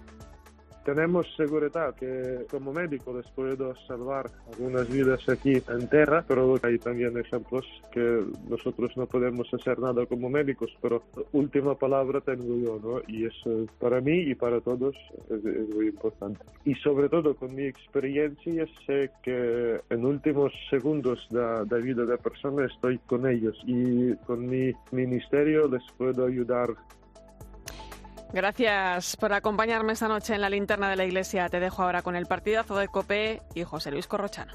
[0.86, 6.78] Tenemos seguridad que como médico les puedo salvar algunas vidas aquí en tierra, pero hay
[6.78, 12.78] también ejemplos que nosotros no podemos hacer nada como médicos, pero última palabra tengo yo,
[12.80, 13.00] ¿no?
[13.08, 14.94] Y eso para mí y para todos
[15.28, 15.42] es,
[15.74, 16.38] muy importante.
[16.64, 22.16] Y sobre todo con mi experiencia sé que en últimos segundos de, de vida de
[22.16, 26.68] persona estoy con ellos y con mi ministerio les puedo ayudar
[28.32, 31.48] Gracias por acompañarme esta noche en la linterna de la iglesia.
[31.48, 34.52] Te dejo ahora con el partidazo de Copé y José Luis Corrochano.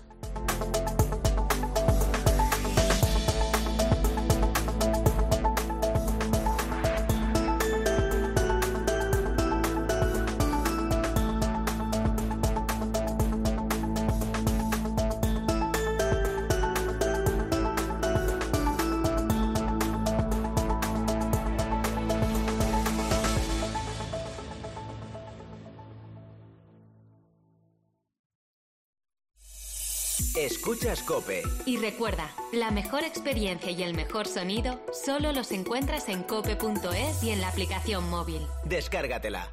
[30.82, 31.44] Escuchas Cope.
[31.68, 37.30] Y recuerda, la mejor experiencia y el mejor sonido solo los encuentras en cope.es y
[37.30, 38.42] en la aplicación móvil.
[38.66, 39.48] Descárgatela.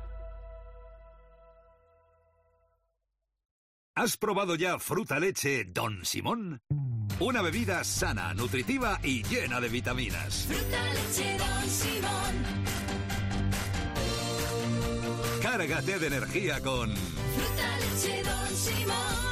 [3.94, 6.62] ¿Has probado ya fruta leche Don Simón?
[7.20, 10.46] Una bebida sana, nutritiva y llena de vitaminas.
[10.48, 12.44] Fruta leche Don Simón.
[15.42, 19.27] Cárgate de energía con Fruta leche Don Simón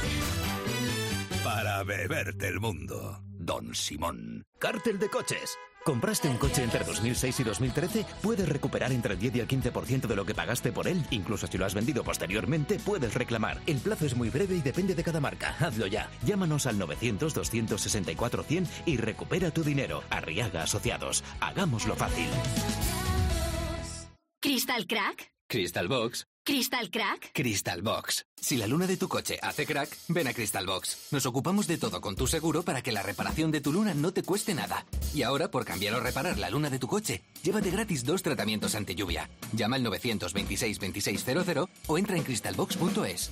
[1.47, 3.23] para beberte el mundo.
[3.23, 4.43] Don Simón.
[4.59, 5.57] Cártel de coches.
[5.85, 8.05] ¿Compraste un coche entre 2006 y 2013?
[8.21, 11.01] Puedes recuperar entre el 10 y el 15% de lo que pagaste por él.
[11.09, 13.61] Incluso si lo has vendido posteriormente, puedes reclamar.
[13.65, 15.55] El plazo es muy breve y depende de cada marca.
[15.57, 16.09] Hazlo ya.
[16.25, 20.03] Llámanos al 900-264-100 y recupera tu dinero.
[20.09, 21.23] Arriaga Asociados.
[21.39, 22.27] Hagámoslo fácil.
[24.41, 25.31] ¿Crystal Crack?
[25.47, 26.27] Crystal Box.
[26.47, 27.31] ¿Crystal Crack?
[27.33, 28.25] Crystal Box.
[28.39, 31.09] Si la luna de tu coche hace crack, ven a Crystal Box.
[31.11, 34.13] Nos ocupamos de todo con tu seguro para que la reparación de tu luna no
[34.13, 34.85] te cueste nada.
[35.13, 38.75] Y ahora, por cambiar o reparar la luna de tu coche, llévate gratis dos tratamientos
[38.75, 39.29] ante lluvia.
[39.51, 43.31] Llama al 926 2600 o entra en crystalbox.es.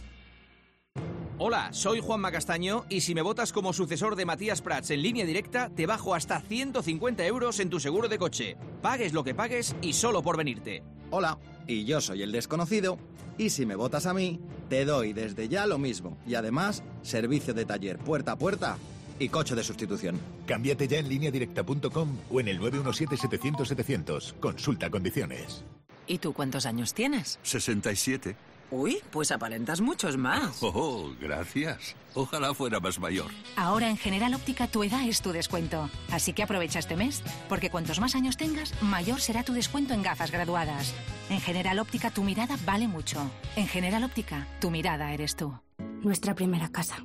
[1.38, 5.26] Hola, soy Juan Macastaño y si me votas como sucesor de Matías Prats en línea
[5.26, 8.58] directa, te bajo hasta 150 euros en tu seguro de coche.
[8.82, 10.84] Pagues lo que pagues y solo por venirte.
[11.12, 11.38] Hola,
[11.68, 12.98] y yo soy el desconocido,
[13.38, 14.40] y si me votas a mí,
[14.70, 18.78] te doy desde ya lo mismo, y además, servicio de taller puerta a puerta
[19.20, 20.20] y coche de sustitución.
[20.46, 24.34] Cámbiate ya en lineadirecta.com o en el 917-700-700.
[24.40, 25.64] Consulta condiciones.
[26.08, 27.40] ¿Y tú cuántos años tienes?
[27.44, 28.36] 67.
[28.72, 30.60] Uy, pues aparentas muchos más.
[30.62, 31.96] Oh, gracias.
[32.14, 33.32] Ojalá fuera más mayor.
[33.56, 35.90] Ahora en General Óptica tu edad es tu descuento.
[36.12, 40.02] Así que aprovecha este mes, porque cuantos más años tengas, mayor será tu descuento en
[40.02, 40.94] gafas graduadas.
[41.30, 43.20] En General Óptica tu mirada vale mucho.
[43.56, 45.58] En General Óptica, tu mirada eres tú.
[46.02, 46.98] Nuestra primera casa.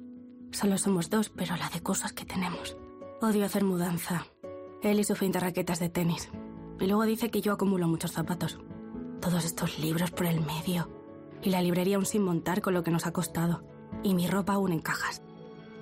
[0.52, 2.76] Solo somos dos, pero la de cosas que tenemos.
[3.20, 4.26] Odio hacer mudanza.
[4.82, 6.30] Él y su fin de raquetas de tenis.
[6.80, 8.58] Y luego dice que yo acumulo muchos zapatos.
[9.20, 10.99] Todos estos libros por el medio.
[11.42, 13.62] Y la librería aún sin montar con lo que nos ha costado.
[14.02, 15.22] Y mi ropa aún en cajas.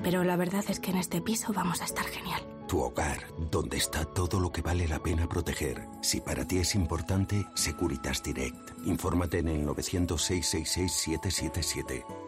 [0.02, 2.40] Pero la verdad es que en este piso vamos a estar genial.
[2.68, 3.18] Tu hogar,
[3.50, 5.88] donde está todo lo que vale la pena proteger.
[6.02, 8.72] Si para ti es importante, Securitas Direct.
[8.84, 12.27] Infórmate en el 900-666-777.